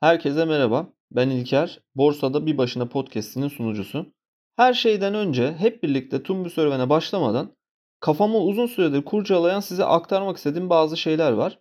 Herkese 0.00 0.44
merhaba. 0.44 0.86
Ben 1.10 1.30
İlker. 1.30 1.80
Borsada 1.94 2.46
Bir 2.46 2.58
Başına 2.58 2.88
podcast'inin 2.88 3.48
sunucusu. 3.48 4.06
Her 4.56 4.74
şeyden 4.74 5.14
önce 5.14 5.52
hep 5.52 5.82
birlikte 5.82 6.22
Tumbi 6.22 6.50
Serüven'e 6.50 6.90
başlamadan 6.90 7.56
kafamı 8.00 8.38
uzun 8.38 8.66
süredir 8.66 9.04
kurcalayan 9.04 9.60
size 9.60 9.84
aktarmak 9.84 10.36
istediğim 10.36 10.70
bazı 10.70 10.96
şeyler 10.96 11.32
var. 11.32 11.58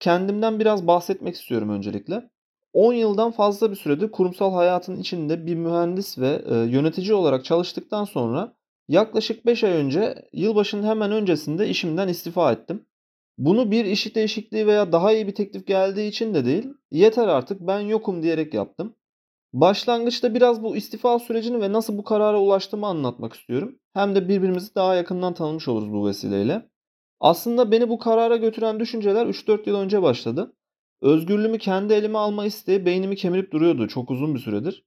Kendimden 0.00 0.60
biraz 0.60 0.86
bahsetmek 0.86 1.34
istiyorum 1.34 1.70
öncelikle. 1.70 2.30
10 2.72 2.92
yıldan 2.92 3.30
fazla 3.30 3.70
bir 3.70 3.76
süredir 3.76 4.10
kurumsal 4.10 4.54
hayatın 4.54 4.96
içinde 4.96 5.46
bir 5.46 5.54
mühendis 5.54 6.18
ve 6.18 6.42
e, 6.46 6.54
yönetici 6.54 7.14
olarak 7.14 7.44
çalıştıktan 7.44 8.04
sonra 8.04 8.56
yaklaşık 8.88 9.46
5 9.46 9.64
ay 9.64 9.72
önce 9.72 10.28
yılbaşının 10.32 10.86
hemen 10.86 11.12
öncesinde 11.12 11.68
işimden 11.68 12.08
istifa 12.08 12.52
ettim. 12.52 12.86
Bunu 13.38 13.70
bir 13.70 13.84
iş 13.84 14.14
değişikliği 14.14 14.66
veya 14.66 14.92
daha 14.92 15.12
iyi 15.12 15.26
bir 15.26 15.34
teklif 15.34 15.66
geldiği 15.66 16.08
için 16.08 16.34
de 16.34 16.44
değil, 16.44 16.68
yeter 16.90 17.28
artık 17.28 17.60
ben 17.60 17.80
yokum 17.80 18.22
diyerek 18.22 18.54
yaptım. 18.54 18.94
Başlangıçta 19.52 20.34
biraz 20.34 20.62
bu 20.62 20.76
istifa 20.76 21.18
sürecini 21.18 21.60
ve 21.60 21.72
nasıl 21.72 21.98
bu 21.98 22.04
karara 22.04 22.40
ulaştığımı 22.40 22.86
anlatmak 22.86 23.32
istiyorum. 23.32 23.78
Hem 23.94 24.14
de 24.14 24.28
birbirimizi 24.28 24.74
daha 24.74 24.94
yakından 24.94 25.34
tanımış 25.34 25.68
oluruz 25.68 25.92
bu 25.92 26.06
vesileyle. 26.06 26.68
Aslında 27.20 27.70
beni 27.70 27.88
bu 27.88 27.98
karara 27.98 28.36
götüren 28.36 28.80
düşünceler 28.80 29.26
3-4 29.26 29.68
yıl 29.68 29.76
önce 29.76 30.02
başladı. 30.02 30.52
Özgürlüğümü 31.02 31.58
kendi 31.58 31.92
elime 31.92 32.18
alma 32.18 32.46
isteği 32.46 32.86
beynimi 32.86 33.16
kemirip 33.16 33.52
duruyordu 33.52 33.88
çok 33.88 34.10
uzun 34.10 34.34
bir 34.34 34.40
süredir. 34.40 34.84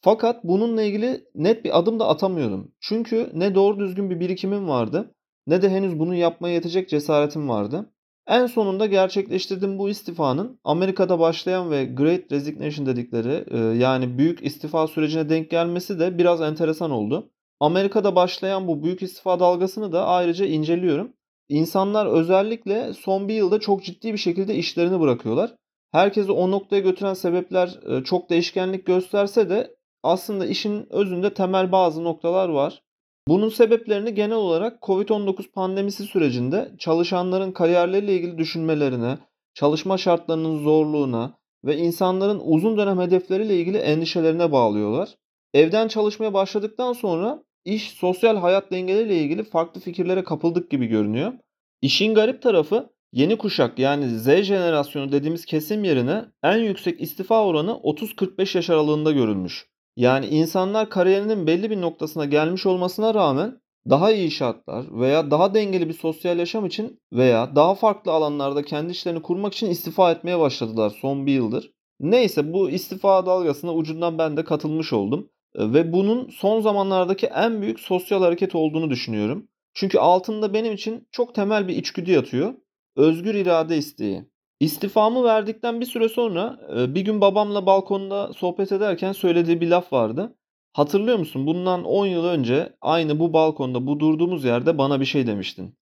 Fakat 0.00 0.44
bununla 0.44 0.82
ilgili 0.82 1.24
net 1.34 1.64
bir 1.64 1.78
adım 1.78 2.00
da 2.00 2.08
atamıyordum. 2.08 2.72
Çünkü 2.80 3.30
ne 3.34 3.54
doğru 3.54 3.78
düzgün 3.78 4.10
bir 4.10 4.20
birikimim 4.20 4.68
vardı 4.68 5.14
ne 5.46 5.62
de 5.62 5.70
henüz 5.70 5.98
bunu 5.98 6.14
yapmaya 6.14 6.54
yetecek 6.54 6.88
cesaretim 6.88 7.48
vardı. 7.48 7.92
En 8.26 8.46
sonunda 8.46 8.86
gerçekleştirdiğim 8.86 9.78
bu 9.78 9.88
istifanın 9.88 10.60
Amerika'da 10.64 11.18
başlayan 11.18 11.70
ve 11.70 11.84
Great 11.84 12.32
Resignation 12.32 12.86
dedikleri 12.86 13.44
e, 13.50 13.58
yani 13.58 14.18
büyük 14.18 14.44
istifa 14.44 14.86
sürecine 14.86 15.28
denk 15.28 15.50
gelmesi 15.50 16.00
de 16.00 16.18
biraz 16.18 16.40
enteresan 16.40 16.90
oldu. 16.90 17.30
Amerika'da 17.60 18.16
başlayan 18.16 18.68
bu 18.68 18.82
büyük 18.82 19.02
istifa 19.02 19.40
dalgasını 19.40 19.92
da 19.92 20.06
ayrıca 20.06 20.46
inceliyorum. 20.46 21.12
İnsanlar 21.48 22.06
özellikle 22.06 22.92
son 22.92 23.28
bir 23.28 23.34
yılda 23.34 23.60
çok 23.60 23.84
ciddi 23.84 24.12
bir 24.12 24.18
şekilde 24.18 24.54
işlerini 24.54 25.00
bırakıyorlar. 25.00 25.54
Herkesi 25.92 26.32
o 26.32 26.50
noktaya 26.50 26.80
götüren 26.80 27.14
sebepler 27.14 27.78
e, 27.88 28.04
çok 28.04 28.30
değişkenlik 28.30 28.86
gösterse 28.86 29.50
de 29.50 29.76
aslında 30.02 30.46
işin 30.46 30.86
özünde 30.90 31.34
temel 31.34 31.72
bazı 31.72 32.04
noktalar 32.04 32.48
var. 32.48 32.82
Bunun 33.28 33.48
sebeplerini 33.48 34.14
genel 34.14 34.36
olarak 34.36 34.82
Covid-19 34.82 35.50
pandemisi 35.50 36.04
sürecinde 36.04 36.72
çalışanların 36.78 37.52
kariyerleriyle 37.52 38.14
ilgili 38.16 38.38
düşünmelerine, 38.38 39.18
çalışma 39.54 39.98
şartlarının 39.98 40.62
zorluğuna 40.62 41.38
ve 41.64 41.76
insanların 41.76 42.40
uzun 42.44 42.78
dönem 42.78 43.00
hedefleriyle 43.00 43.60
ilgili 43.60 43.78
endişelerine 43.78 44.52
bağlıyorlar. 44.52 45.08
Evden 45.54 45.88
çalışmaya 45.88 46.34
başladıktan 46.34 46.92
sonra 46.92 47.42
iş 47.64 47.90
sosyal 47.90 48.36
hayat 48.36 48.70
dengeleriyle 48.72 49.16
ilgili 49.16 49.44
farklı 49.44 49.80
fikirlere 49.80 50.24
kapıldık 50.24 50.70
gibi 50.70 50.86
görünüyor. 50.86 51.32
İşin 51.82 52.14
garip 52.14 52.42
tarafı 52.42 52.90
yeni 53.12 53.38
kuşak 53.38 53.78
yani 53.78 54.18
Z 54.18 54.26
jenerasyonu 54.42 55.12
dediğimiz 55.12 55.44
kesim 55.44 55.84
yerine 55.84 56.24
en 56.42 56.58
yüksek 56.58 57.00
istifa 57.00 57.44
oranı 57.46 57.70
30-45 57.70 58.56
yaş 58.56 58.70
aralığında 58.70 59.12
görülmüş. 59.12 59.71
Yani 59.96 60.26
insanlar 60.26 60.90
kariyerinin 60.90 61.46
belli 61.46 61.70
bir 61.70 61.80
noktasına 61.80 62.24
gelmiş 62.24 62.66
olmasına 62.66 63.14
rağmen 63.14 63.60
daha 63.90 64.12
iyi 64.12 64.30
şartlar 64.30 65.00
veya 65.00 65.30
daha 65.30 65.54
dengeli 65.54 65.88
bir 65.88 65.94
sosyal 65.94 66.38
yaşam 66.38 66.66
için 66.66 67.00
veya 67.12 67.56
daha 67.56 67.74
farklı 67.74 68.12
alanlarda 68.12 68.62
kendi 68.62 68.92
işlerini 68.92 69.22
kurmak 69.22 69.54
için 69.54 69.70
istifa 69.70 70.12
etmeye 70.12 70.38
başladılar 70.38 70.90
son 71.00 71.26
bir 71.26 71.32
yıldır. 71.32 71.70
Neyse 72.00 72.52
bu 72.52 72.70
istifa 72.70 73.26
dalgasına 73.26 73.74
ucundan 73.74 74.18
ben 74.18 74.36
de 74.36 74.44
katılmış 74.44 74.92
oldum. 74.92 75.30
Ve 75.56 75.92
bunun 75.92 76.30
son 76.30 76.60
zamanlardaki 76.60 77.26
en 77.26 77.62
büyük 77.62 77.80
sosyal 77.80 78.22
hareket 78.22 78.54
olduğunu 78.54 78.90
düşünüyorum. 78.90 79.48
Çünkü 79.74 79.98
altında 79.98 80.54
benim 80.54 80.72
için 80.72 81.08
çok 81.10 81.34
temel 81.34 81.68
bir 81.68 81.76
içgüdü 81.76 82.10
yatıyor. 82.10 82.54
Özgür 82.96 83.34
irade 83.34 83.76
isteği. 83.76 84.31
İstifamı 84.62 85.24
verdikten 85.24 85.80
bir 85.80 85.86
süre 85.86 86.08
sonra 86.08 86.58
e, 86.76 86.94
bir 86.94 87.00
gün 87.00 87.20
babamla 87.20 87.66
balkonda 87.66 88.32
sohbet 88.32 88.72
ederken 88.72 89.12
söylediği 89.12 89.60
bir 89.60 89.68
laf 89.68 89.92
vardı. 89.92 90.36
Hatırlıyor 90.72 91.18
musun? 91.18 91.46
Bundan 91.46 91.84
10 91.84 92.06
yıl 92.06 92.24
önce 92.24 92.76
aynı 92.80 93.18
bu 93.18 93.32
balkonda 93.32 93.86
bu 93.86 94.00
durduğumuz 94.00 94.44
yerde 94.44 94.78
bana 94.78 95.00
bir 95.00 95.04
şey 95.04 95.26
demiştin. 95.26 95.74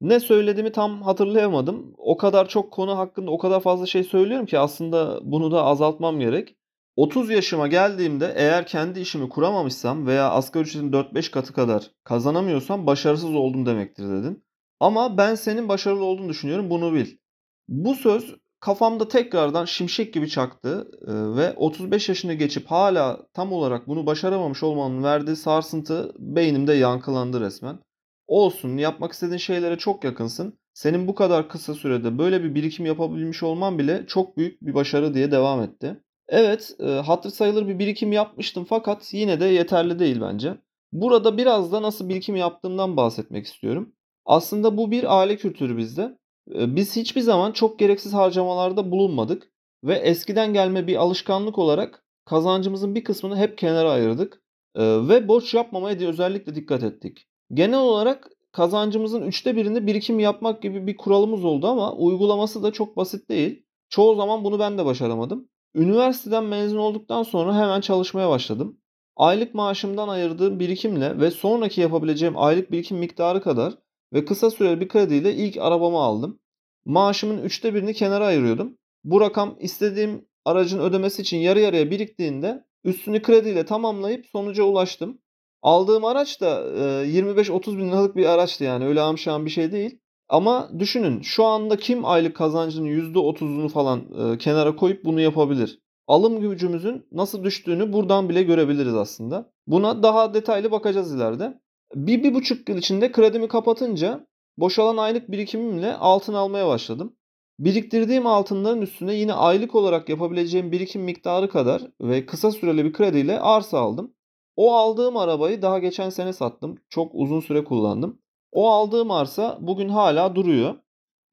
Ne 0.00 0.20
söylediğimi 0.20 0.72
tam 0.72 1.02
hatırlayamadım. 1.02 1.94
O 1.98 2.16
kadar 2.16 2.48
çok 2.48 2.72
konu 2.72 2.98
hakkında 2.98 3.30
o 3.30 3.38
kadar 3.38 3.60
fazla 3.60 3.86
şey 3.86 4.04
söylüyorum 4.04 4.46
ki 4.46 4.58
aslında 4.58 5.20
bunu 5.22 5.52
da 5.52 5.64
azaltmam 5.64 6.20
gerek. 6.20 6.56
30 6.96 7.30
yaşıma 7.30 7.66
geldiğimde 7.68 8.32
eğer 8.36 8.66
kendi 8.66 9.00
işimi 9.00 9.28
kuramamışsam 9.28 10.06
veya 10.06 10.30
asgari 10.30 10.62
ücretin 10.64 10.92
4-5 10.92 11.30
katı 11.30 11.52
kadar 11.52 11.90
kazanamıyorsam 12.04 12.86
başarısız 12.86 13.34
oldum 13.34 13.66
demektir 13.66 14.04
dedin. 14.04 14.44
Ama 14.80 15.18
ben 15.18 15.34
senin 15.34 15.68
başarılı 15.68 16.04
olduğunu 16.04 16.28
düşünüyorum 16.28 16.70
bunu 16.70 16.94
bil. 16.94 17.21
Bu 17.68 17.94
söz 17.94 18.34
kafamda 18.60 19.08
tekrardan 19.08 19.64
şimşek 19.64 20.14
gibi 20.14 20.28
çaktı 20.28 20.90
ve 21.36 21.52
35 21.52 22.08
yaşını 22.08 22.34
geçip 22.34 22.66
hala 22.66 23.26
tam 23.34 23.52
olarak 23.52 23.88
bunu 23.88 24.06
başaramamış 24.06 24.62
olmanın 24.62 25.02
verdiği 25.02 25.36
sarsıntı 25.36 26.12
beynimde 26.18 26.72
yankılandı 26.72 27.40
resmen. 27.40 27.78
Olsun 28.26 28.76
yapmak 28.76 29.12
istediğin 29.12 29.38
şeylere 29.38 29.78
çok 29.78 30.04
yakınsın. 30.04 30.58
Senin 30.74 31.08
bu 31.08 31.14
kadar 31.14 31.48
kısa 31.48 31.74
sürede 31.74 32.18
böyle 32.18 32.44
bir 32.44 32.54
birikim 32.54 32.86
yapabilmiş 32.86 33.42
olman 33.42 33.78
bile 33.78 34.04
çok 34.06 34.36
büyük 34.36 34.62
bir 34.62 34.74
başarı 34.74 35.14
diye 35.14 35.30
devam 35.30 35.62
etti. 35.62 36.00
Evet, 36.28 36.76
hatır 37.04 37.30
sayılır 37.30 37.68
bir 37.68 37.78
birikim 37.78 38.12
yapmıştım 38.12 38.66
fakat 38.68 39.14
yine 39.14 39.40
de 39.40 39.44
yeterli 39.44 39.98
değil 39.98 40.20
bence. 40.20 40.58
Burada 40.92 41.38
biraz 41.38 41.72
da 41.72 41.82
nasıl 41.82 42.08
birikim 42.08 42.36
yaptığımdan 42.36 42.96
bahsetmek 42.96 43.46
istiyorum. 43.46 43.92
Aslında 44.24 44.76
bu 44.76 44.90
bir 44.90 45.18
aile 45.18 45.36
kültürü 45.36 45.76
bizde. 45.76 46.18
Biz 46.46 46.96
hiçbir 46.96 47.20
zaman 47.20 47.52
çok 47.52 47.78
gereksiz 47.78 48.12
harcamalarda 48.12 48.90
bulunmadık 48.90 49.52
ve 49.84 49.94
eskiden 49.94 50.52
gelme 50.52 50.86
bir 50.86 50.96
alışkanlık 50.96 51.58
olarak 51.58 52.04
kazancımızın 52.24 52.94
bir 52.94 53.04
kısmını 53.04 53.36
hep 53.36 53.58
kenara 53.58 53.90
ayırdık 53.90 54.42
ve 54.76 55.28
borç 55.28 55.54
yapmamaya 55.54 56.00
da 56.00 56.04
özellikle 56.04 56.54
dikkat 56.54 56.82
ettik. 56.82 57.26
Genel 57.54 57.78
olarak 57.78 58.30
kazancımızın 58.52 59.22
üçte 59.22 59.56
birini 59.56 59.86
birikim 59.86 60.20
yapmak 60.20 60.62
gibi 60.62 60.86
bir 60.86 60.96
kuralımız 60.96 61.44
oldu 61.44 61.66
ama 61.66 61.92
uygulaması 61.92 62.62
da 62.62 62.72
çok 62.72 62.96
basit 62.96 63.30
değil. 63.30 63.66
Çoğu 63.88 64.16
zaman 64.16 64.44
bunu 64.44 64.58
ben 64.58 64.78
de 64.78 64.84
başaramadım. 64.84 65.48
Üniversiteden 65.74 66.44
mezun 66.44 66.78
olduktan 66.78 67.22
sonra 67.22 67.54
hemen 67.56 67.80
çalışmaya 67.80 68.28
başladım. 68.28 68.78
Aylık 69.16 69.54
maaşımdan 69.54 70.08
ayırdığım 70.08 70.60
birikimle 70.60 71.20
ve 71.20 71.30
sonraki 71.30 71.80
yapabileceğim 71.80 72.34
aylık 72.36 72.72
birikim 72.72 72.98
miktarı 72.98 73.42
kadar 73.42 73.74
ve 74.12 74.24
kısa 74.24 74.50
süreli 74.50 74.80
bir 74.80 74.88
krediyle 74.88 75.34
ilk 75.34 75.56
arabamı 75.56 75.98
aldım. 75.98 76.38
Maaşımın 76.84 77.42
üçte 77.42 77.74
birini 77.74 77.94
kenara 77.94 78.26
ayırıyordum. 78.26 78.78
Bu 79.04 79.20
rakam 79.20 79.56
istediğim 79.60 80.26
aracın 80.44 80.78
ödemesi 80.78 81.22
için 81.22 81.36
yarı 81.36 81.60
yarıya 81.60 81.90
biriktiğinde 81.90 82.64
üstünü 82.84 83.22
krediyle 83.22 83.66
tamamlayıp 83.66 84.26
sonuca 84.26 84.62
ulaştım. 84.62 85.18
Aldığım 85.62 86.04
araç 86.04 86.40
da 86.40 86.60
25-30 87.04 87.78
bin 87.78 87.88
liralık 87.88 88.16
bir 88.16 88.26
araçtı 88.26 88.64
yani 88.64 88.86
öyle 88.86 89.00
amşan 89.00 89.44
bir 89.44 89.50
şey 89.50 89.72
değil. 89.72 89.98
Ama 90.28 90.70
düşünün 90.78 91.20
şu 91.22 91.44
anda 91.44 91.76
kim 91.76 92.04
aylık 92.04 92.36
kazancının 92.36 92.86
%30'unu 92.86 93.68
falan 93.68 94.02
kenara 94.38 94.76
koyup 94.76 95.04
bunu 95.04 95.20
yapabilir? 95.20 95.78
Alım 96.06 96.40
gücümüzün 96.40 97.06
nasıl 97.12 97.44
düştüğünü 97.44 97.92
buradan 97.92 98.28
bile 98.28 98.42
görebiliriz 98.42 98.94
aslında. 98.94 99.52
Buna 99.66 100.02
daha 100.02 100.34
detaylı 100.34 100.70
bakacağız 100.70 101.14
ileride. 101.14 101.60
Bir, 101.94 102.22
bir 102.22 102.34
buçuk 102.34 102.68
yıl 102.68 102.76
içinde 102.76 103.12
kredimi 103.12 103.48
kapatınca 103.48 104.26
boşalan 104.58 104.96
aylık 104.96 105.30
birikimimle 105.30 105.94
altın 105.94 106.34
almaya 106.34 106.68
başladım. 106.68 107.16
Biriktirdiğim 107.58 108.26
altınların 108.26 108.82
üstüne 108.82 109.14
yine 109.14 109.32
aylık 109.32 109.74
olarak 109.74 110.08
yapabileceğim 110.08 110.72
birikim 110.72 111.02
miktarı 111.02 111.48
kadar 111.48 111.82
ve 112.00 112.26
kısa 112.26 112.50
süreli 112.50 112.84
bir 112.84 112.92
krediyle 112.92 113.40
arsa 113.40 113.78
aldım. 113.78 114.14
O 114.56 114.74
aldığım 114.74 115.16
arabayı 115.16 115.62
daha 115.62 115.78
geçen 115.78 116.10
sene 116.10 116.32
sattım. 116.32 116.78
Çok 116.88 117.10
uzun 117.14 117.40
süre 117.40 117.64
kullandım. 117.64 118.22
O 118.52 118.70
aldığım 118.70 119.10
arsa 119.10 119.58
bugün 119.60 119.88
hala 119.88 120.34
duruyor. 120.34 120.74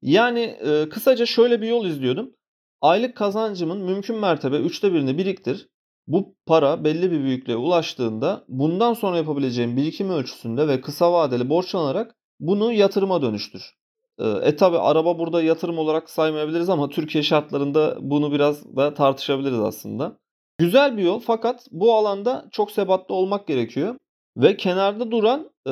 Yani 0.02 0.40
e, 0.40 0.88
kısaca 0.88 1.26
şöyle 1.26 1.62
bir 1.62 1.68
yol 1.68 1.86
izliyordum. 1.86 2.34
Aylık 2.80 3.16
kazancımın 3.16 3.78
mümkün 3.78 4.16
mertebe 4.16 4.56
üçte 4.56 4.92
birini 4.92 5.18
biriktir. 5.18 5.68
Bu 6.06 6.34
para 6.46 6.84
belli 6.84 7.10
bir 7.10 7.20
büyüklüğe 7.20 7.56
ulaştığında 7.56 8.44
bundan 8.48 8.94
sonra 8.94 9.16
yapabileceğim 9.16 9.76
birikim 9.76 10.10
ölçüsünde 10.10 10.68
ve 10.68 10.80
kısa 10.80 11.12
vadeli 11.12 11.48
borçlanarak 11.48 12.16
bunu 12.40 12.72
yatırıma 12.72 13.22
dönüştür. 13.22 13.74
Ee, 14.18 14.28
e 14.28 14.56
tabi 14.56 14.78
araba 14.78 15.18
burada 15.18 15.42
yatırım 15.42 15.78
olarak 15.78 16.10
saymayabiliriz 16.10 16.68
ama 16.68 16.88
Türkiye 16.88 17.22
şartlarında 17.22 17.96
bunu 18.00 18.32
biraz 18.32 18.76
da 18.76 18.94
tartışabiliriz 18.94 19.60
aslında. 19.60 20.16
Güzel 20.58 20.96
bir 20.96 21.02
yol 21.02 21.20
fakat 21.20 21.66
bu 21.70 21.94
alanda 21.94 22.48
çok 22.52 22.70
sebatlı 22.70 23.14
olmak 23.14 23.46
gerekiyor. 23.46 23.96
Ve 24.36 24.56
kenarda 24.56 25.10
duran 25.10 25.50
e, 25.66 25.70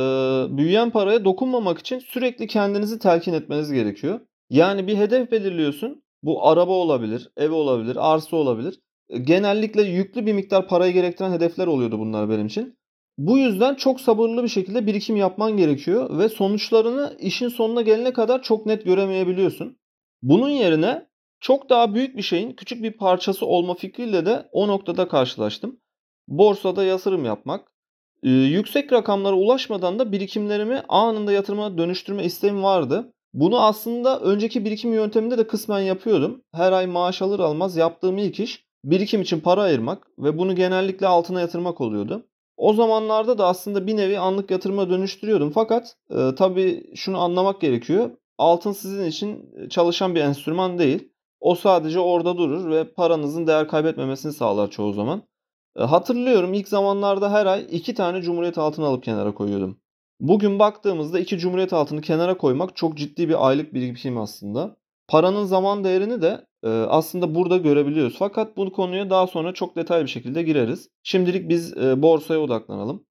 büyüyen 0.57 0.91
paraya 0.91 1.25
dokunmamak 1.25 1.79
için 1.79 1.99
sürekli 1.99 2.47
kendinizi 2.47 2.99
telkin 2.99 3.33
etmeniz 3.33 3.73
gerekiyor. 3.73 4.21
Yani 4.51 4.87
bir 4.87 4.97
hedef 4.97 5.33
belirliyorsun. 5.33 6.03
Bu 6.23 6.47
araba 6.49 6.73
olabilir, 6.73 7.31
ev 7.37 7.53
olabilir, 7.53 8.13
arsa 8.13 8.37
olabilir. 8.37 8.81
Genellikle 9.23 9.83
yüklü 9.83 10.27
bir 10.27 10.33
miktar 10.33 10.69
parayı 10.69 10.93
gerektiren 10.93 11.33
hedefler 11.33 11.67
oluyordu 11.67 11.99
bunlar 11.99 12.31
benim 12.31 12.47
için. 12.47 12.79
Bu 13.19 13.39
yüzden 13.39 13.75
çok 13.75 14.01
sabırlı 14.01 14.43
bir 14.43 14.49
şekilde 14.49 14.87
birikim 14.87 15.17
yapman 15.17 15.57
gerekiyor 15.57 16.19
ve 16.19 16.29
sonuçlarını 16.29 17.17
işin 17.21 17.49
sonuna 17.49 17.83
gelene 17.83 18.13
kadar 18.13 18.43
çok 18.43 18.67
net 18.67 18.85
göremeyebiliyorsun. 18.85 19.79
Bunun 20.23 20.49
yerine 20.49 21.09
çok 21.41 21.71
daha 21.71 21.95
büyük 21.95 22.17
bir 22.17 22.23
şeyin 22.23 22.53
küçük 22.53 22.83
bir 22.83 22.93
parçası 22.93 23.47
olma 23.47 23.75
fikriyle 23.75 24.27
de 24.27 24.49
o 24.53 24.69
noktada 24.69 25.09
karşılaştım. 25.09 25.81
Borsada 26.29 26.85
yatırım 26.85 27.25
yapmak. 27.25 27.73
Ee, 28.23 28.31
yüksek 28.31 28.93
rakamlara 28.93 29.37
ulaşmadan 29.37 29.99
da 29.99 30.13
birikimlerimi 30.13 30.83
anında 30.89 31.33
yatırıma 31.33 31.79
dönüştürme 31.79 32.25
isteğim 32.25 32.63
vardı. 32.63 33.13
Bunu 33.33 33.61
aslında 33.61 34.21
önceki 34.21 34.65
birikim 34.65 34.93
yönteminde 34.93 35.39
de 35.39 35.47
kısmen 35.47 35.81
yapıyordum. 35.81 36.43
Her 36.55 36.73
ay 36.73 36.87
maaş 36.87 37.23
alır 37.23 37.41
almaz 37.41 37.77
yaptığım 37.77 38.19
ilk 38.19 38.41
iş 38.41 38.68
birikim 38.85 39.23
için 39.23 39.41
para 39.41 39.63
ayırmak 39.63 40.07
ve 40.19 40.39
bunu 40.39 40.55
genellikle 40.55 41.07
altına 41.07 41.41
yatırmak 41.41 41.81
oluyordu. 41.81 42.27
O 42.57 42.73
zamanlarda 42.73 43.39
da 43.39 43.47
aslında 43.47 43.87
bir 43.87 43.97
nevi 43.97 44.19
anlık 44.19 44.51
yatırıma 44.51 44.91
dönüştürüyordum. 44.91 45.51
Fakat 45.51 45.97
e, 46.11 46.35
tabii 46.35 46.91
şunu 46.95 47.19
anlamak 47.19 47.61
gerekiyor. 47.61 48.11
Altın 48.39 48.73
sizin 48.73 49.05
için 49.05 49.55
çalışan 49.71 50.15
bir 50.15 50.21
enstrüman 50.21 50.79
değil. 50.79 51.13
O 51.41 51.55
sadece 51.55 52.01
orada 52.01 52.39
durur 52.39 52.71
ve 52.71 52.93
paranızın 52.93 53.47
değer 53.47 53.69
kaybetmemesini 53.69 54.33
sağlar 54.33 54.71
çoğu 54.71 54.93
zaman. 54.93 55.23
E, 55.77 55.83
hatırlıyorum 55.83 56.55
ilk 56.55 56.69
zamanlarda 56.69 57.33
her 57.33 57.47
ay 57.47 57.67
iki 57.71 57.95
tane 57.95 58.23
Cumhuriyet 58.23 58.59
altını 58.59 58.87
alıp 58.87 59.05
kenara 59.05 59.35
koyuyordum. 59.35 59.81
Bugün 60.21 60.59
baktığımızda 60.59 61.19
iki 61.19 61.39
Cumhuriyet 61.39 61.73
altını 61.73 62.01
kenara 62.01 62.37
koymak 62.37 62.77
çok 62.77 62.97
ciddi 62.97 63.29
bir 63.29 63.49
aylık 63.49 63.75
birikim 63.75 64.19
aslında. 64.19 64.77
Paranın 65.09 65.45
zaman 65.45 65.85
değerini 65.85 66.23
de 66.23 66.29
e, 66.29 66.47
aslında 66.67 67.35
burada 67.35 67.57
görebiliyoruz. 67.57 68.17
Fakat 68.19 68.57
bu 68.57 68.73
konuya 68.73 69.11
daha 69.11 69.27
sonra 69.27 69.55
çok 69.55 69.77
detaylı 69.77 70.05
bir 70.05 70.11
şekilde 70.11 70.43
gireriz. 70.43 70.89
Şimdilik 71.03 71.49
biz 71.49 71.77
borsaya 71.77 72.41
odaklanalım. 72.41 73.05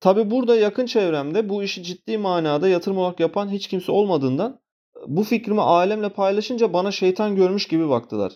Tabi 0.00 0.30
burada 0.30 0.56
yakın 0.56 0.86
çevremde 0.86 1.48
bu 1.48 1.62
işi 1.62 1.82
ciddi 1.82 2.18
manada 2.18 2.68
yatırım 2.68 2.98
olarak 2.98 3.20
yapan 3.20 3.48
hiç 3.48 3.68
kimse 3.68 3.92
olmadığından 3.92 4.60
bu 5.06 5.22
fikrimi 5.22 5.60
alemle 5.60 6.08
paylaşınca 6.08 6.72
bana 6.72 6.90
şeytan 6.90 7.36
görmüş 7.36 7.68
gibi 7.68 7.88
baktılar. 7.88 8.32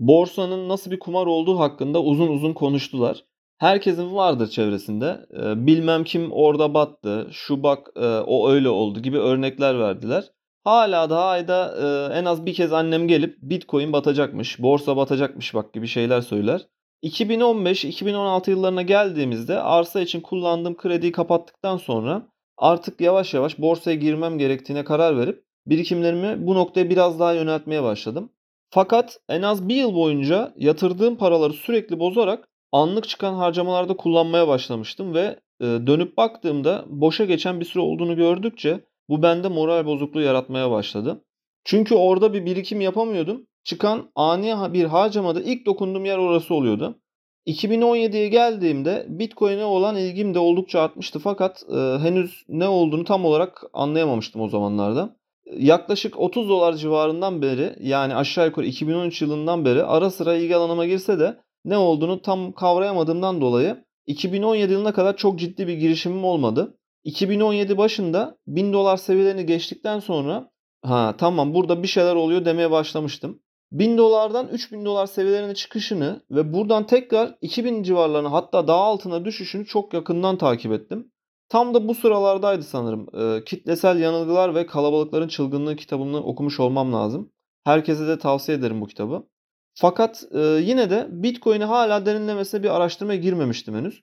Borsanın 0.00 0.68
nasıl 0.68 0.90
bir 0.90 0.98
kumar 0.98 1.26
olduğu 1.26 1.58
hakkında 1.58 2.02
uzun 2.02 2.28
uzun 2.28 2.52
konuştular. 2.52 3.24
Herkesin 3.58 4.14
vardır 4.14 4.48
çevresinde. 4.48 5.26
Bilmem 5.66 6.04
kim 6.04 6.32
orada 6.32 6.74
battı, 6.74 7.28
şu 7.32 7.62
bak 7.62 7.90
o 8.26 8.50
öyle 8.50 8.68
oldu 8.68 9.00
gibi 9.00 9.18
örnekler 9.18 9.78
verdiler. 9.78 10.24
Hala 10.66 11.10
daha 11.10 11.24
ayda 11.24 11.74
e, 11.78 12.18
en 12.18 12.24
az 12.24 12.46
bir 12.46 12.54
kez 12.54 12.72
annem 12.72 13.08
gelip 13.08 13.38
Bitcoin 13.42 13.92
batacakmış, 13.92 14.62
borsa 14.62 14.96
batacakmış 14.96 15.54
bak 15.54 15.72
gibi 15.72 15.86
şeyler 15.86 16.20
söyler. 16.20 16.66
2015-2016 17.02 18.50
yıllarına 18.50 18.82
geldiğimizde 18.82 19.60
arsa 19.60 20.00
için 20.00 20.20
kullandığım 20.20 20.76
krediyi 20.76 21.12
kapattıktan 21.12 21.76
sonra 21.76 22.22
artık 22.56 23.00
yavaş 23.00 23.34
yavaş 23.34 23.58
borsaya 23.58 23.96
girmem 23.96 24.38
gerektiğine 24.38 24.84
karar 24.84 25.18
verip 25.18 25.44
birikimlerimi 25.66 26.46
bu 26.46 26.54
noktaya 26.54 26.90
biraz 26.90 27.20
daha 27.20 27.32
yöneltmeye 27.32 27.82
başladım. 27.82 28.32
Fakat 28.70 29.20
en 29.28 29.42
az 29.42 29.68
bir 29.68 29.76
yıl 29.76 29.94
boyunca 29.94 30.52
yatırdığım 30.56 31.16
paraları 31.16 31.52
sürekli 31.52 32.00
bozarak 32.00 32.48
anlık 32.72 33.08
çıkan 33.08 33.34
harcamalarda 33.34 33.96
kullanmaya 33.96 34.48
başlamıştım 34.48 35.14
ve 35.14 35.40
e, 35.60 35.64
dönüp 35.64 36.16
baktığımda 36.16 36.84
boşa 36.88 37.24
geçen 37.24 37.60
bir 37.60 37.64
süre 37.64 37.82
olduğunu 37.82 38.16
gördükçe 38.16 38.80
bu 39.08 39.22
bende 39.22 39.48
moral 39.48 39.86
bozukluğu 39.86 40.20
yaratmaya 40.20 40.70
başladı. 40.70 41.24
Çünkü 41.64 41.94
orada 41.94 42.32
bir 42.34 42.44
birikim 42.46 42.80
yapamıyordum. 42.80 43.46
Çıkan 43.64 44.10
ani 44.14 44.54
bir 44.72 44.84
harcamada 44.84 45.40
ilk 45.40 45.66
dokunduğum 45.66 46.04
yer 46.04 46.18
orası 46.18 46.54
oluyordu. 46.54 47.00
2017'ye 47.46 48.28
geldiğimde 48.28 49.06
Bitcoin'e 49.08 49.64
olan 49.64 49.96
ilgim 49.96 50.34
de 50.34 50.38
oldukça 50.38 50.80
artmıştı 50.80 51.18
fakat 51.18 51.62
e, 51.70 51.76
henüz 51.76 52.44
ne 52.48 52.68
olduğunu 52.68 53.04
tam 53.04 53.24
olarak 53.24 53.62
anlayamamıştım 53.72 54.40
o 54.40 54.48
zamanlarda. 54.48 55.16
Yaklaşık 55.56 56.20
30 56.20 56.48
dolar 56.48 56.72
civarından 56.72 57.42
beri 57.42 57.76
yani 57.80 58.14
aşağı 58.14 58.46
yukarı 58.46 58.66
2013 58.66 59.22
yılından 59.22 59.64
beri 59.64 59.82
ara 59.84 60.10
sıra 60.10 60.34
ilgi 60.34 60.56
alanıma 60.56 60.86
girse 60.86 61.18
de 61.18 61.36
ne 61.64 61.76
olduğunu 61.76 62.22
tam 62.22 62.52
kavrayamadığımdan 62.52 63.40
dolayı 63.40 63.84
2017 64.06 64.72
yılına 64.72 64.92
kadar 64.92 65.16
çok 65.16 65.38
ciddi 65.38 65.66
bir 65.66 65.74
girişimim 65.74 66.24
olmadı. 66.24 66.78
2017 67.06 67.78
başında 67.78 68.38
1000 68.46 68.72
dolar 68.72 68.96
seviyelerini 68.96 69.46
geçtikten 69.46 70.00
sonra 70.00 70.50
ha 70.82 71.14
tamam 71.18 71.54
burada 71.54 71.82
bir 71.82 71.88
şeyler 71.88 72.14
oluyor 72.14 72.44
demeye 72.44 72.70
başlamıştım. 72.70 73.42
1000 73.72 73.98
dolardan 73.98 74.48
3000 74.48 74.84
dolar 74.84 75.06
seviyelerine 75.06 75.54
çıkışını 75.54 76.22
ve 76.30 76.52
buradan 76.52 76.86
tekrar 76.86 77.34
2000 77.40 77.82
civarlarına 77.82 78.32
hatta 78.32 78.68
daha 78.68 78.80
altına 78.80 79.24
düşüşünü 79.24 79.66
çok 79.66 79.94
yakından 79.94 80.38
takip 80.38 80.72
ettim. 80.72 81.12
Tam 81.48 81.74
da 81.74 81.88
bu 81.88 81.94
sıralardaydı 81.94 82.62
sanırım. 82.62 83.06
E, 83.20 83.44
Kitlesel 83.44 84.00
Yanılgılar 84.00 84.54
ve 84.54 84.66
Kalabalıkların 84.66 85.28
Çılgınlığı 85.28 85.76
kitabını 85.76 86.22
okumuş 86.22 86.60
olmam 86.60 86.92
lazım. 86.92 87.32
Herkese 87.64 88.06
de 88.08 88.18
tavsiye 88.18 88.58
ederim 88.58 88.80
bu 88.80 88.86
kitabı. 88.86 89.26
Fakat 89.74 90.24
e, 90.32 90.40
yine 90.40 90.90
de 90.90 91.08
Bitcoin'i 91.10 91.64
hala 91.64 92.06
derinlemesine 92.06 92.62
bir 92.62 92.76
araştırmaya 92.76 93.20
girmemiştim 93.20 93.74
henüz. 93.74 94.02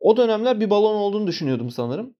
O 0.00 0.16
dönemler 0.16 0.60
bir 0.60 0.70
balon 0.70 0.94
olduğunu 0.94 1.26
düşünüyordum 1.26 1.70
sanırım. 1.70 2.14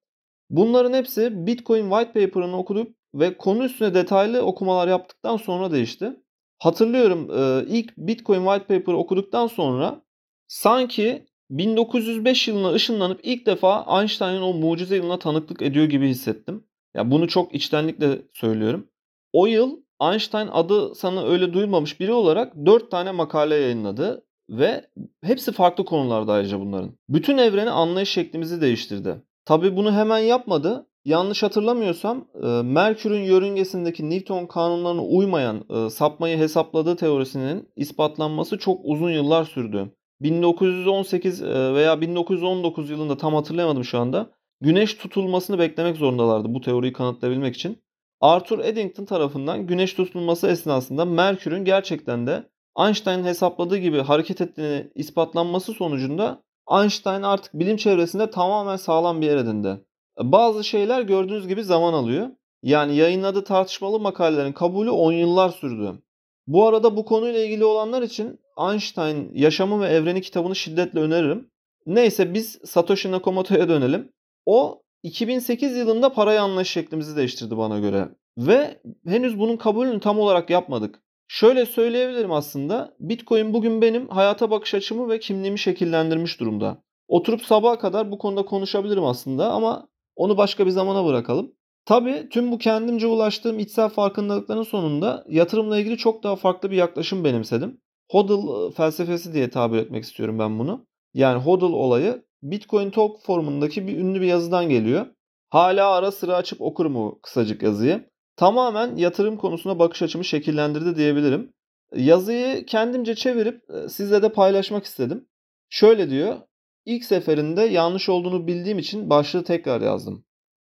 Bunların 0.50 0.93
hepsi 0.93 1.46
Bitcoin 1.46 1.90
White 1.90 2.12
Paper'ını 2.12 2.58
okuduk 2.58 2.88
ve 3.14 3.37
konu 3.37 3.64
üstüne 3.64 3.94
detaylı 3.94 4.43
okumalar 4.43 4.88
yaptıktan 4.88 5.37
sonra 5.37 5.72
değişti. 5.72 6.12
Hatırlıyorum 6.58 7.28
ilk 7.69 7.96
Bitcoin 7.96 8.44
White 8.44 8.78
Paper'ı 8.78 8.96
okuduktan 8.96 9.46
sonra 9.46 10.02
sanki 10.48 11.26
1905 11.50 12.48
yılına 12.48 12.72
ışınlanıp 12.72 13.20
ilk 13.22 13.46
defa 13.46 14.00
Einstein'ın 14.00 14.43
o 14.43 14.52
mucize 14.52 14.96
yılına 14.96 15.19
tanıklık 15.19 15.62
ediyor 15.62 15.84
gibi 15.84 16.08
hissettim. 16.08 16.64
Ya 16.94 17.10
bunu 17.10 17.28
çok 17.28 17.54
içtenlikle 17.54 18.22
söylüyorum. 18.32 18.88
O 19.32 19.46
yıl 19.46 19.76
Einstein 20.02 20.49
adı 20.52 20.94
sana 20.94 21.26
öyle 21.26 21.52
duyulmamış 21.52 22.00
biri 22.00 22.12
olarak 22.12 22.56
4 22.66 22.90
tane 22.90 23.10
makale 23.10 23.54
yayınladı 23.54 24.26
ve 24.50 24.90
hepsi 25.22 25.52
farklı 25.52 25.84
konularda 25.84 26.32
ayrıca 26.32 26.60
bunların. 26.60 26.92
Bütün 27.08 27.38
evreni 27.38 27.70
anlayış 27.70 28.10
şeklimizi 28.10 28.60
değiştirdi. 28.60 29.22
Tabi 29.46 29.76
bunu 29.76 29.93
hemen 29.93 30.19
yapmadı. 30.19 30.87
Yanlış 31.04 31.43
hatırlamıyorsam 31.43 32.28
e, 32.43 32.46
Merkür'ün 32.46 33.22
yörüngesindeki 33.22 34.10
Newton 34.10 34.46
kanunlarına 34.46 35.02
uymayan 35.02 35.64
e, 35.70 35.90
sapmayı 35.90 36.38
hesapladığı 36.38 36.96
teorisinin 36.96 37.69
ispatlanması 37.76 38.58
çok 38.58 38.81
uzun 38.84 39.10
yıllar 39.10 39.44
sürdü. 39.44 39.93
1918 40.20 41.42
e, 41.42 41.75
veya 41.75 42.00
1919 42.00 42.90
yılında 42.90 43.16
tam 43.16 43.35
hatırlayamadım 43.35 43.85
şu 43.85 43.99
anda. 43.99 44.30
Güneş 44.61 44.94
tutulmasını 44.94 45.59
beklemek 45.59 45.97
zorundalardı 45.97 46.54
bu 46.54 46.61
teoriyi 46.61 46.92
kanıtlayabilmek 46.92 47.54
için. 47.54 47.82
Arthur 48.21 48.59
Eddington 48.59 49.04
tarafından 49.04 49.66
güneş 49.66 49.94
tutulması 49.94 50.49
esnasında 50.49 51.04
Merkür'ün 51.04 51.64
gerçekten 51.64 52.26
de 52.26 52.49
Einstein 52.78 53.25
hesapladığı 53.25 53.78
gibi 53.78 54.00
hareket 54.00 54.40
ettiğini 54.40 54.90
ispatlanması 54.94 55.73
sonucunda 55.73 56.46
Einstein 56.70 57.23
artık 57.23 57.54
bilim 57.54 57.76
çevresinde 57.76 58.30
tamamen 58.30 58.76
sağlam 58.76 59.20
bir 59.20 59.26
yer 59.26 59.37
edindi. 59.37 59.85
Bazı 60.18 60.64
şeyler 60.64 61.02
gördüğünüz 61.02 61.49
gibi 61.49 61.64
zaman 61.64 61.92
alıyor. 61.92 62.28
Yani 62.62 62.96
yayınladığı 62.96 63.44
tartışmalı 63.44 64.00
makalelerin 64.00 64.52
kabulü 64.52 64.90
10 64.90 65.12
yıllar 65.12 65.50
sürdü. 65.50 66.02
Bu 66.46 66.66
arada 66.66 66.96
bu 66.96 67.04
konuyla 67.04 67.44
ilgili 67.44 67.64
olanlar 67.64 68.02
için 68.02 68.40
Einstein 68.70 69.30
Yaşamı 69.35 69.80
ve 69.80 69.87
Evreni 69.87 70.20
kitabını 70.20 70.56
şiddetle 70.56 71.00
öneririm. 71.00 71.50
Neyse 71.87 72.35
biz 72.35 72.58
Satoshi 72.64 73.11
Nakamoto'ya 73.11 73.68
dönelim. 73.68 74.12
O 74.46 74.82
2008 75.02 75.76
yılında 75.76 76.12
parayı 76.12 76.42
anlayış 76.42 76.70
şeklimizi 76.70 77.16
değiştirdi 77.16 77.58
bana 77.58 77.78
göre. 77.78 78.08
Ve 78.38 78.80
henüz 79.06 79.38
bunun 79.38 79.56
kabulünü 79.56 80.00
tam 80.00 80.18
olarak 80.18 80.50
yapmadık. 80.50 81.02
Şöyle 81.28 81.66
söyleyebilirim 81.66 82.33
aslında. 82.33 82.97
Bitcoin 83.00 83.54
bugün 83.54 83.83
benim 83.83 84.09
hayata 84.09 84.50
bakış 84.50 84.75
açımı 84.75 85.09
ve 85.09 85.18
kimliğimi 85.18 85.59
şekillendirmiş 85.59 86.40
durumda. 86.40 86.83
Oturup 87.09 87.42
sabaha 87.42 87.78
kadar 87.78 88.11
bu 88.11 88.18
konuda 88.18 88.45
konuşabilirim 88.45 89.04
aslında 89.04 89.52
ama 89.52 89.88
onu 90.16 90.37
başka 90.37 90.66
bir 90.66 90.71
zamana 90.71 91.06
bırakalım. 91.06 91.52
Tabii 91.85 92.28
tüm 92.30 92.52
bu 92.52 92.59
kendimce 92.59 93.06
ulaştığım 93.06 93.59
içsel 93.59 93.88
farkındalıkların 93.88 94.62
sonunda 94.62 95.25
yatırımla 95.28 95.78
ilgili 95.78 95.97
çok 95.97 96.23
daha 96.23 96.37
farklı 96.37 96.71
bir 96.71 96.76
yaklaşım 96.76 97.25
benimsedim. 97.25 97.80
HODL 98.11 98.73
felsefesi 98.73 99.35
diye 99.35 99.50
tabir 99.50 99.78
etmek 99.78 100.04
istiyorum 100.04 100.38
ben 100.38 100.59
bunu. 100.59 100.87
Yani 101.14 101.42
HODL 101.42 101.64
olayı 101.64 102.25
Bitcoin 102.42 102.90
Talk 102.90 103.23
formundaki 103.23 103.87
bir 103.87 103.99
ünlü 103.99 104.21
bir 104.21 104.26
yazıdan 104.26 104.68
geliyor. 104.68 105.06
Hala 105.50 105.90
ara 105.90 106.12
sıra 106.12 106.37
açıp 106.37 106.61
okurum 106.61 106.97
o 106.97 107.18
kısacık 107.23 107.62
yazıyı 107.62 108.11
tamamen 108.37 108.97
yatırım 108.97 109.37
konusuna 109.37 109.78
bakış 109.78 110.02
açımı 110.02 110.25
şekillendirdi 110.25 110.97
diyebilirim. 110.97 111.52
Yazıyı 111.95 112.66
kendimce 112.66 113.14
çevirip 113.14 113.71
e, 113.71 113.88
sizle 113.88 114.23
de 114.23 114.33
paylaşmak 114.33 114.85
istedim. 114.85 115.28
Şöyle 115.69 116.11
diyor. 116.11 116.37
İlk 116.85 117.05
seferinde 117.05 117.62
yanlış 117.62 118.09
olduğunu 118.09 118.47
bildiğim 118.47 118.78
için 118.78 119.11
başlığı 119.11 119.45
tekrar 119.45 119.81
yazdım. 119.81 120.25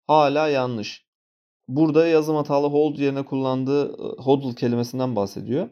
Hala 0.06 0.48
yanlış. 0.48 1.06
Burada 1.68 2.06
yazım 2.06 2.36
hatalı 2.36 2.66
hold 2.66 2.98
yerine 2.98 3.24
kullandığı 3.24 3.88
e, 3.88 4.22
hodl 4.22 4.54
kelimesinden 4.56 5.16
bahsediyor. 5.16 5.68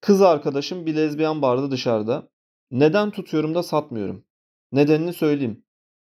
Kız 0.00 0.22
arkadaşım 0.22 0.86
bir 0.86 0.96
lezbiyen 0.96 1.42
barda 1.42 1.70
dışarıda. 1.70 2.28
Neden 2.70 3.10
tutuyorum 3.10 3.54
da 3.54 3.62
satmıyorum? 3.62 4.24
Nedenini 4.72 5.12
söyleyeyim. 5.12 5.64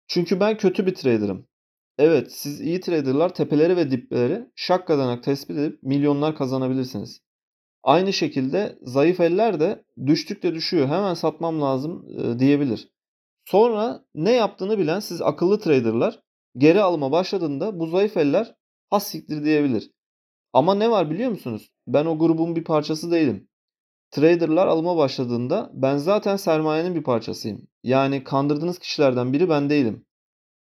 Çünkü 0.07 0.39
ben 0.39 0.57
kötü 0.57 0.85
bir 0.85 0.95
trader'ım. 0.95 1.47
Evet, 1.97 2.31
siz 2.31 2.61
iyi 2.61 2.81
trader'lar 2.81 3.33
tepeleri 3.33 3.77
ve 3.77 3.91
dipleri 3.91 4.47
şakkadanak 4.55 5.23
tespit 5.23 5.57
edip 5.57 5.83
milyonlar 5.83 6.35
kazanabilirsiniz. 6.35 7.21
Aynı 7.83 8.13
şekilde 8.13 8.79
zayıf 8.81 9.19
eller 9.19 9.59
de 9.59 9.85
düştükçe 10.05 10.53
düşüyor. 10.53 10.87
Hemen 10.87 11.13
satmam 11.13 11.61
lazım 11.61 12.05
e, 12.19 12.39
diyebilir. 12.39 12.91
Sonra 13.45 14.05
ne 14.15 14.31
yaptığını 14.31 14.77
bilen 14.77 14.99
siz 14.99 15.21
akıllı 15.21 15.59
trader'lar 15.59 16.19
geri 16.57 16.81
alıma 16.81 17.11
başladığında 17.11 17.79
bu 17.79 17.87
zayıf 17.87 18.17
eller 18.17 18.55
has 18.89 19.07
siktir 19.07 19.43
diyebilir. 19.43 19.91
Ama 20.53 20.75
ne 20.75 20.91
var 20.91 21.09
biliyor 21.09 21.31
musunuz? 21.31 21.71
Ben 21.87 22.05
o 22.05 22.19
grubun 22.19 22.55
bir 22.55 22.63
parçası 22.63 23.11
değilim. 23.11 23.47
Trader'lar 24.11 24.67
alıma 24.67 24.97
başladığında 24.97 25.71
ben 25.73 25.97
zaten 25.97 26.35
sermayenin 26.35 26.95
bir 26.95 27.03
parçasıyım. 27.03 27.67
Yani 27.83 28.23
kandırdığınız 28.23 28.79
kişilerden 28.79 29.33
biri 29.33 29.49
ben 29.49 29.69
değilim. 29.69 30.05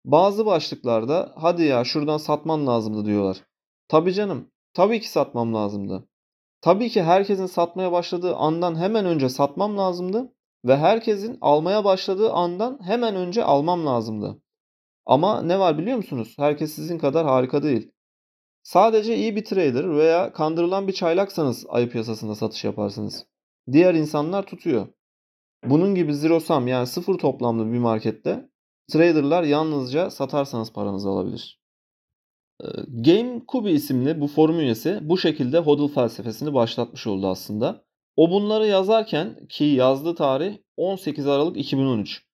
Bazı 0.05 0.45
başlıklarda 0.45 1.33
hadi 1.35 1.63
ya 1.63 1.83
şuradan 1.83 2.17
satman 2.17 2.67
lazımdı 2.67 3.05
diyorlar. 3.05 3.37
Tabii 3.87 4.13
canım. 4.13 4.51
Tabii 4.73 5.01
ki 5.01 5.09
satmam 5.09 5.53
lazımdı. 5.53 6.07
Tabii 6.61 6.89
ki 6.89 7.03
herkesin 7.03 7.45
satmaya 7.45 7.91
başladığı 7.91 8.35
andan 8.35 8.75
hemen 8.75 9.05
önce 9.05 9.29
satmam 9.29 9.77
lazımdı 9.77 10.33
ve 10.65 10.77
herkesin 10.77 11.37
almaya 11.41 11.83
başladığı 11.83 12.31
andan 12.31 12.79
hemen 12.83 13.15
önce 13.15 13.43
almam 13.43 13.85
lazımdı. 13.85 14.41
Ama 15.05 15.41
ne 15.41 15.59
var 15.59 15.77
biliyor 15.77 15.97
musunuz? 15.97 16.35
Herkes 16.37 16.73
sizin 16.73 16.97
kadar 16.97 17.25
harika 17.25 17.63
değil. 17.63 17.91
Sadece 18.63 19.17
iyi 19.17 19.35
bir 19.35 19.45
trader 19.45 19.95
veya 19.95 20.33
kandırılan 20.33 20.87
bir 20.87 20.93
çaylaksanız 20.93 21.65
ayı 21.69 21.89
piyasasında 21.89 22.35
satış 22.35 22.63
yaparsınız. 22.63 23.25
Diğer 23.71 23.93
insanlar 23.93 24.45
tutuyor. 24.45 24.87
Bunun 25.65 25.95
gibi 25.95 26.13
zero 26.15 26.39
sum 26.39 26.67
yani 26.67 26.87
sıfır 26.87 27.17
toplamlı 27.17 27.73
bir 27.73 27.79
markette 27.79 28.49
traderlar 28.91 29.43
yalnızca 29.43 30.09
satarsanız 30.09 30.73
paranızı 30.73 31.09
alabilir. 31.09 31.63
Game 32.87 33.41
Kubi 33.47 33.71
isimli 33.71 34.21
bu 34.21 34.27
forum 34.27 34.59
üyesi 34.59 34.99
bu 35.01 35.17
şekilde 35.17 35.59
hodl 35.59 35.93
felsefesini 35.93 36.53
başlatmış 36.53 37.07
oldu 37.07 37.27
aslında. 37.27 37.85
O 38.15 38.31
bunları 38.31 38.67
yazarken 38.67 39.47
ki 39.49 39.63
yazdığı 39.63 40.15
tarih 40.15 40.57
18 40.77 41.27
Aralık 41.27 41.57
2013. 41.57 42.25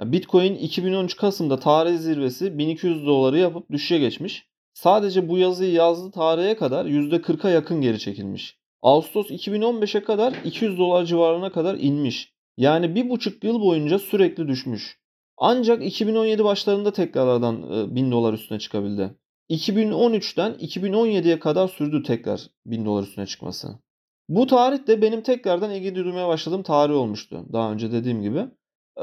Bitcoin 0.00 0.54
2013 0.54 1.16
Kasım'da 1.16 1.58
tarih 1.58 1.98
zirvesi 1.98 2.58
1200 2.58 3.06
doları 3.06 3.38
yapıp 3.38 3.70
düşüşe 3.70 3.98
geçmiş. 3.98 4.48
Sadece 4.74 5.28
bu 5.28 5.38
yazıyı 5.38 5.72
yazdığı 5.72 6.10
tarihe 6.10 6.56
kadar 6.56 6.86
%40'a 6.86 7.50
yakın 7.50 7.80
geri 7.80 7.98
çekilmiş. 7.98 8.58
Ağustos 8.82 9.30
2015'e 9.30 10.02
kadar 10.02 10.34
200 10.44 10.78
dolar 10.78 11.04
civarına 11.04 11.52
kadar 11.52 11.74
inmiş. 11.74 12.32
Yani 12.56 12.94
bir 12.94 13.10
buçuk 13.10 13.44
yıl 13.44 13.60
boyunca 13.60 13.98
sürekli 13.98 14.48
düşmüş. 14.48 14.98
Ancak 15.40 15.84
2017 15.84 16.44
başlarında 16.44 16.92
tekrardan 16.92 17.94
1000 17.96 18.10
dolar 18.10 18.32
üstüne 18.32 18.58
çıkabildi. 18.58 19.14
2013'ten 19.50 20.52
2017'ye 20.52 21.38
kadar 21.38 21.68
sürdü 21.68 22.02
tekrar 22.02 22.46
1000 22.66 22.84
dolar 22.84 23.02
üstüne 23.02 23.26
çıkması. 23.26 23.68
Bu 24.28 24.46
tarih 24.46 24.86
de 24.86 25.02
benim 25.02 25.22
tekrardan 25.22 25.70
ilgi 25.70 25.94
duymaya 25.94 26.28
başladığım 26.28 26.62
tarih 26.62 26.94
olmuştu. 26.94 27.46
Daha 27.52 27.72
önce 27.72 27.92
dediğim 27.92 28.22
gibi. 28.22 28.44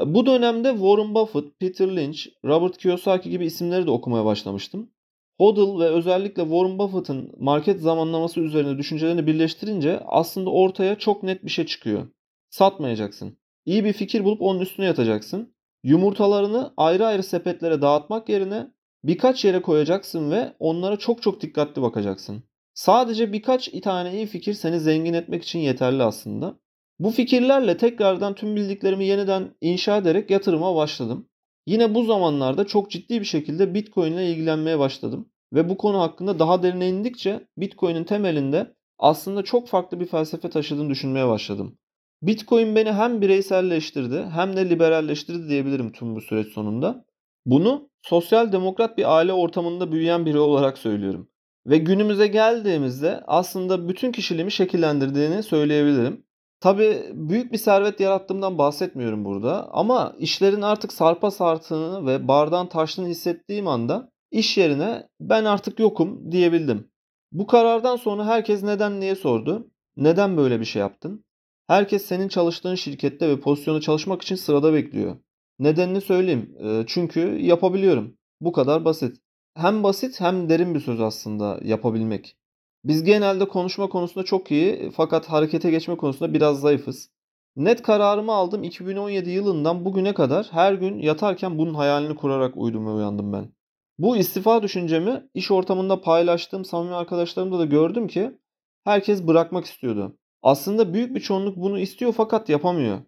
Bu 0.06 0.26
dönemde 0.26 0.70
Warren 0.70 1.14
Buffett, 1.14 1.60
Peter 1.60 1.96
Lynch, 1.96 2.26
Robert 2.44 2.78
Kiyosaki 2.78 3.30
gibi 3.30 3.46
isimleri 3.46 3.86
de 3.86 3.90
okumaya 3.90 4.24
başlamıştım. 4.24 4.90
Hodl 5.38 5.80
ve 5.80 5.84
özellikle 5.84 6.42
Warren 6.42 6.78
Buffett'ın 6.78 7.32
market 7.38 7.80
zamanlaması 7.80 8.40
üzerine 8.40 8.78
düşüncelerini 8.78 9.26
birleştirince 9.26 10.00
aslında 10.06 10.50
ortaya 10.50 10.98
çok 10.98 11.22
net 11.22 11.44
bir 11.44 11.50
şey 11.50 11.66
çıkıyor. 11.66 12.08
Satmayacaksın. 12.50 13.38
İyi 13.64 13.84
bir 13.84 13.92
fikir 13.92 14.24
bulup 14.24 14.42
onun 14.42 14.60
üstüne 14.60 14.86
yatacaksın. 14.86 15.55
Yumurtalarını 15.86 16.72
ayrı 16.76 17.06
ayrı 17.06 17.22
sepetlere 17.22 17.82
dağıtmak 17.82 18.28
yerine 18.28 18.66
birkaç 19.04 19.44
yere 19.44 19.62
koyacaksın 19.62 20.30
ve 20.30 20.52
onlara 20.58 20.96
çok 20.96 21.22
çok 21.22 21.40
dikkatli 21.40 21.82
bakacaksın. 21.82 22.42
Sadece 22.74 23.32
birkaç 23.32 23.70
tane 23.82 24.16
iyi 24.16 24.26
fikir 24.26 24.54
seni 24.54 24.80
zengin 24.80 25.14
etmek 25.14 25.42
için 25.42 25.58
yeterli 25.58 26.02
aslında. 26.02 26.58
Bu 26.98 27.10
fikirlerle 27.10 27.76
tekrardan 27.76 28.34
tüm 28.34 28.56
bildiklerimi 28.56 29.04
yeniden 29.04 29.54
inşa 29.60 29.96
ederek 29.96 30.30
yatırıma 30.30 30.76
başladım. 30.76 31.28
Yine 31.66 31.94
bu 31.94 32.04
zamanlarda 32.04 32.66
çok 32.66 32.90
ciddi 32.90 33.20
bir 33.20 33.26
şekilde 33.26 33.74
Bitcoin 33.74 34.12
ile 34.12 34.30
ilgilenmeye 34.30 34.78
başladım. 34.78 35.28
Ve 35.52 35.68
bu 35.68 35.76
konu 35.76 36.00
hakkında 36.00 36.38
daha 36.38 36.62
derine 36.62 36.88
indikçe 36.88 37.46
Bitcoin'in 37.56 38.04
temelinde 38.04 38.74
aslında 38.98 39.42
çok 39.42 39.68
farklı 39.68 40.00
bir 40.00 40.06
felsefe 40.06 40.50
taşıdığını 40.50 40.90
düşünmeye 40.90 41.28
başladım. 41.28 41.78
Bitcoin 42.22 42.76
beni 42.76 42.92
hem 42.92 43.20
bireyselleştirdi 43.20 44.26
hem 44.32 44.56
de 44.56 44.70
liberalleştirdi 44.70 45.48
diyebilirim 45.48 45.92
tüm 45.92 46.16
bu 46.16 46.20
süreç 46.20 46.52
sonunda. 46.52 47.04
Bunu 47.46 47.90
sosyal 48.02 48.52
demokrat 48.52 48.98
bir 48.98 49.16
aile 49.16 49.32
ortamında 49.32 49.92
büyüyen 49.92 50.26
biri 50.26 50.38
olarak 50.38 50.78
söylüyorum. 50.78 51.28
Ve 51.66 51.78
günümüze 51.78 52.26
geldiğimizde 52.26 53.20
aslında 53.26 53.88
bütün 53.88 54.12
kişiliğimi 54.12 54.52
şekillendirdiğini 54.52 55.42
söyleyebilirim. 55.42 56.26
Tabii 56.60 57.02
büyük 57.12 57.52
bir 57.52 57.58
servet 57.58 58.00
yarattığımdan 58.00 58.58
bahsetmiyorum 58.58 59.24
burada 59.24 59.68
ama 59.72 60.14
işlerin 60.18 60.62
artık 60.62 60.92
sarpa 60.92 61.30
sartığını 61.30 62.06
ve 62.06 62.28
bardağın 62.28 62.66
taştığını 62.66 63.08
hissettiğim 63.08 63.68
anda 63.68 64.10
iş 64.30 64.58
yerine 64.58 65.08
ben 65.20 65.44
artık 65.44 65.78
yokum 65.78 66.32
diyebildim. 66.32 66.90
Bu 67.32 67.46
karardan 67.46 67.96
sonra 67.96 68.26
herkes 68.26 68.62
neden 68.62 69.00
diye 69.00 69.14
sordu. 69.14 69.70
Neden 69.96 70.36
böyle 70.36 70.60
bir 70.60 70.64
şey 70.64 70.80
yaptın? 70.80 71.25
Herkes 71.66 72.04
senin 72.04 72.28
çalıştığın 72.28 72.74
şirkette 72.74 73.28
ve 73.28 73.40
pozisyonda 73.40 73.80
çalışmak 73.80 74.22
için 74.22 74.34
sırada 74.34 74.72
bekliyor. 74.72 75.16
Nedenini 75.58 76.00
söyleyeyim. 76.00 76.56
Çünkü 76.86 77.20
yapabiliyorum. 77.38 78.16
Bu 78.40 78.52
kadar 78.52 78.84
basit. 78.84 79.16
Hem 79.54 79.82
basit 79.82 80.20
hem 80.20 80.48
derin 80.48 80.74
bir 80.74 80.80
söz 80.80 81.00
aslında 81.00 81.60
yapabilmek. 81.62 82.36
Biz 82.84 83.04
genelde 83.04 83.48
konuşma 83.48 83.88
konusunda 83.88 84.24
çok 84.24 84.50
iyi 84.50 84.90
fakat 84.96 85.26
harekete 85.26 85.70
geçme 85.70 85.96
konusunda 85.96 86.34
biraz 86.34 86.60
zayıfız. 86.60 87.10
Net 87.56 87.82
kararımı 87.82 88.32
aldım 88.32 88.64
2017 88.64 89.30
yılından 89.30 89.84
bugüne 89.84 90.14
kadar 90.14 90.48
her 90.50 90.72
gün 90.72 90.98
yatarken 90.98 91.58
bunun 91.58 91.74
hayalini 91.74 92.14
kurarak 92.14 92.56
uyudum 92.56 92.86
ve 92.86 92.90
uyandım 92.90 93.32
ben. 93.32 93.52
Bu 93.98 94.16
istifa 94.16 94.62
düşüncemi 94.62 95.28
iş 95.34 95.50
ortamında 95.50 96.00
paylaştığım 96.00 96.64
samimi 96.64 96.94
arkadaşlarımda 96.94 97.58
da 97.58 97.64
gördüm 97.64 98.08
ki 98.08 98.38
herkes 98.84 99.26
bırakmak 99.26 99.64
istiyordu. 99.64 100.18
Aslında 100.42 100.94
büyük 100.94 101.14
bir 101.14 101.20
çoğunluk 101.20 101.56
bunu 101.56 101.78
istiyor 101.78 102.12
fakat 102.16 102.48
yapamıyor. 102.48 102.98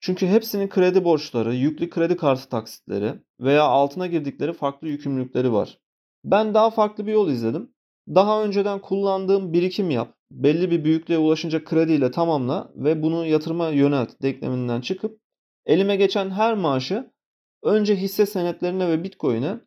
Çünkü 0.00 0.26
hepsinin 0.26 0.68
kredi 0.68 1.04
borçları, 1.04 1.54
yüklü 1.54 1.90
kredi 1.90 2.16
kartı 2.16 2.48
taksitleri 2.48 3.14
veya 3.40 3.64
altına 3.64 4.06
girdikleri 4.06 4.52
farklı 4.52 4.88
yükümlülükleri 4.88 5.52
var. 5.52 5.78
Ben 6.24 6.54
daha 6.54 6.70
farklı 6.70 7.06
bir 7.06 7.12
yol 7.12 7.28
izledim. 7.28 7.74
Daha 8.08 8.44
önceden 8.44 8.80
kullandığım 8.80 9.52
birikim 9.52 9.90
yap, 9.90 10.14
belli 10.30 10.70
bir 10.70 10.84
büyüklüğe 10.84 11.18
ulaşınca 11.18 11.64
krediyle 11.64 12.10
tamamla 12.10 12.72
ve 12.74 13.02
bunu 13.02 13.26
yatırıma 13.26 13.68
yönelt 13.68 14.22
denkleminden 14.22 14.80
çıkıp 14.80 15.20
elime 15.66 15.96
geçen 15.96 16.30
her 16.30 16.54
maaşı 16.54 17.10
önce 17.62 17.96
hisse 17.96 18.26
senetlerine 18.26 18.88
ve 18.88 19.04
bitcoin'e 19.04 19.60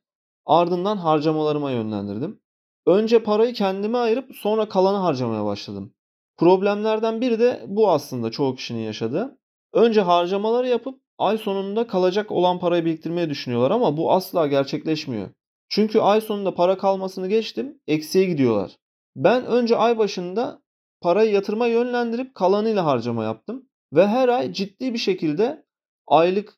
ardından 0.46 0.98
harcamalarıma 0.98 1.72
yönlendirdim. 1.72 2.42
Önce 2.86 3.24
parayı 3.24 3.54
kendime 3.54 3.98
ayırıp 3.98 4.36
sonra 4.36 4.70
kalanı 4.70 4.98
harcamaya 4.98 5.46
başladım. 5.46 5.94
Problemlerden 6.40 7.22
biri 7.22 7.40
de 7.40 7.66
bu 7.68 7.92
aslında 7.92 8.32
çoğu 8.32 8.56
kişinin 8.56 8.80
yaşadığı. 8.82 9.38
Önce 9.74 10.02
harcamaları 10.02 10.68
yapıp 10.68 11.02
ay 11.18 11.38
sonunda 11.38 11.88
kalacak 11.88 12.32
olan 12.32 12.60
parayı 12.60 12.86
biriktirmeyi 12.86 13.30
düşünüyorlar 13.30 13.72
ama 13.72 13.98
bu 13.98 14.12
asla 14.12 14.48
gerçekleşmiyor. 14.48 15.30
Çünkü 15.70 16.00
ay 16.00 16.22
sonunda 16.22 16.54
para 16.54 16.78
kalmasını 16.78 17.28
geçtim, 17.28 17.82
eksiye 17.88 18.26
gidiyorlar. 18.26 18.76
Ben 19.16 19.46
önce 19.46 19.76
ay 19.76 19.98
başında 19.98 20.62
parayı 21.02 21.32
yatırıma 21.32 21.68
yönlendirip 21.68 22.36
kalanıyla 22.36 22.86
harcama 22.86 23.24
yaptım 23.24 23.70
ve 23.94 24.08
her 24.08 24.30
ay 24.30 24.54
ciddi 24.54 24.94
bir 24.94 25.00
şekilde 25.00 25.66
aylık 26.08 26.58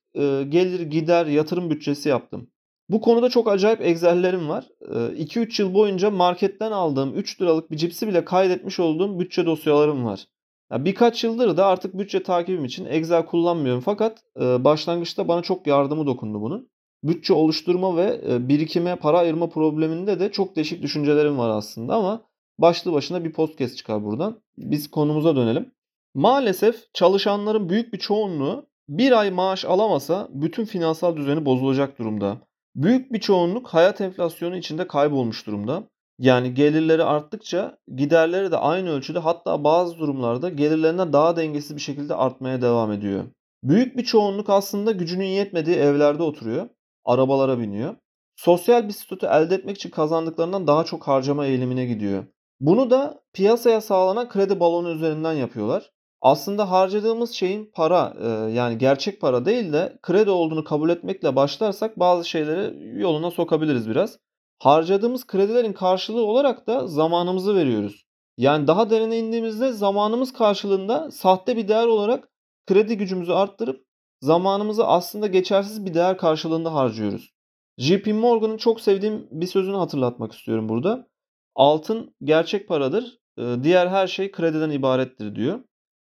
gelir 0.50 0.79
gider 0.81 1.25
yatırım 1.25 1.69
bütçesi 1.69 2.09
yaptım. 2.09 2.50
Bu 2.91 3.01
konuda 3.01 3.29
çok 3.29 3.48
acayip 3.48 3.81
egzellerim 3.81 4.50
var. 4.50 4.67
2-3 4.81 5.62
yıl 5.62 5.74
boyunca 5.74 6.12
marketten 6.12 6.71
aldığım 6.71 7.15
3 7.15 7.41
liralık 7.41 7.71
bir 7.71 7.77
cipsi 7.77 8.07
bile 8.07 8.25
kaydetmiş 8.25 8.79
olduğum 8.79 9.19
bütçe 9.19 9.45
dosyalarım 9.45 10.05
var. 10.05 10.25
birkaç 10.71 11.24
yıldır 11.24 11.57
da 11.57 11.65
artık 11.65 11.98
bütçe 11.98 12.24
takibim 12.24 12.65
için 12.65 12.86
Excel 12.86 13.25
kullanmıyorum 13.25 13.81
fakat 13.81 14.24
başlangıçta 14.36 15.27
bana 15.27 15.41
çok 15.41 15.67
yardımı 15.67 16.05
dokundu 16.05 16.41
bunun. 16.41 16.69
Bütçe 17.03 17.33
oluşturma 17.33 17.98
ve 17.98 18.21
birikime 18.50 18.95
para 18.95 19.19
ayırma 19.19 19.50
probleminde 19.50 20.19
de 20.19 20.31
çok 20.31 20.55
değişik 20.55 20.81
düşüncelerim 20.81 21.38
var 21.38 21.50
aslında 21.50 21.95
ama 21.95 22.21
başlı 22.60 22.93
başına 22.93 23.24
bir 23.24 23.33
podcast 23.33 23.77
çıkar 23.77 24.03
buradan. 24.03 24.41
Biz 24.57 24.91
konumuza 24.91 25.36
dönelim. 25.36 25.71
Maalesef 26.15 26.93
çalışanların 26.93 27.69
büyük 27.69 27.93
bir 27.93 28.00
çoğunluğu 28.00 28.65
bir 28.89 29.19
ay 29.19 29.31
maaş 29.31 29.65
alamasa 29.65 30.27
bütün 30.31 30.65
finansal 30.65 31.17
düzeni 31.17 31.45
bozulacak 31.45 32.00
durumda. 32.00 32.38
Büyük 32.75 33.13
bir 33.13 33.20
çoğunluk 33.20 33.68
hayat 33.68 34.01
enflasyonu 34.01 34.58
içinde 34.58 34.88
kaybolmuş 34.88 35.48
durumda. 35.48 35.84
Yani 36.20 36.54
gelirleri 36.54 37.04
arttıkça 37.04 37.78
giderleri 37.96 38.51
de 38.51 38.58
aynı 38.58 38.90
ölçüde 38.90 39.20
hatta 39.20 39.63
bazı 39.63 39.98
durumlarda 39.98 40.50
gelirlerinden 40.50 41.13
daha 41.13 41.36
dengesiz 41.36 41.75
bir 41.75 41.82
şekilde 41.82 42.16
artmaya 42.16 42.62
devam 42.62 42.92
ediyor. 42.92 43.24
Büyük 43.63 43.98
bir 43.98 44.04
çoğunluk 44.04 44.50
aslında 44.50 44.92
gücünün 44.92 45.25
yetmediği 45.25 45.75
evlerde 45.75 46.24
oturuyor. 46.24 46.70
Arabalara 47.06 47.60
biniyor. 47.60 47.96
Sosyal 48.36 48.88
bir 48.88 48.94
statü 48.94 49.25
elde 49.25 49.56
etmek 49.56 49.75
için 49.75 49.90
kazandıklarından 49.90 50.68
daha 50.68 50.84
çok 50.84 51.08
harcama 51.08 51.46
eğilimine 51.46 51.86
gidiyor. 51.86 52.25
Bunu 52.60 52.90
da 52.90 53.22
piyasaya 53.34 53.82
sağlanan 53.82 54.30
kredi 54.30 54.60
balonu 54.60 54.90
üzerinden 54.90 55.34
yapıyorlar. 55.34 55.92
Aslında 56.22 56.72
harcadığımız 56.72 57.32
şeyin 57.32 57.72
para 57.74 58.13
e, 58.22 58.28
yani 58.51 58.78
gerçek 58.78 59.22
para 59.22 59.46
değil 59.46 59.74
de 59.74 60.00
kredi 60.01 60.30
olduğunu 60.30 60.63
kabul 60.63 60.90
etmekle 60.90 61.36
başlarsak 61.36 62.00
bazı 62.00 62.30
şeyleri 62.30 63.00
yoluna 63.01 63.32
sokabiliriz 63.32 63.90
biraz. 63.90 64.18
Harcadığımız 64.60 65.28
kredilerin 65.28 65.74
karşılığı 65.74 66.25
olarak 66.25 66.68
da 66.68 66.88
zamanımızı 66.88 67.56
veriyoruz. 67.56 68.04
Yani 68.38 68.68
daha 68.68 68.90
derine 68.90 69.18
indiğimizde 69.18 69.72
zamanımız 69.72 70.34
karşılığında 70.34 71.12
sahte 71.12 71.58
bir 71.58 71.68
değer 71.68 71.88
olarak 71.88 72.30
kredi 72.68 72.98
gücümüzü 72.98 73.32
arttırıp 73.32 73.86
zamanımızı 74.22 74.88
aslında 74.88 75.28
geçersiz 75.28 75.86
bir 75.86 75.94
değer 75.94 76.18
karşılığında 76.18 76.74
harcıyoruz. 76.74 77.32
JP 77.78 78.08
Morgan'ın 78.08 78.58
çok 78.58 78.82
sevdiğim 78.82 79.28
bir 79.32 79.48
sözünü 79.48 79.75
hatırlatmak 79.75 80.34
istiyorum 80.34 80.70
burada. 80.70 81.08
Altın 81.56 82.16
gerçek 82.24 82.68
paradır, 82.68 83.20
diğer 83.38 83.88
her 83.88 84.08
şey 84.08 84.32
krediden 84.32 84.70
ibarettir 84.70 85.36
diyor. 85.36 85.60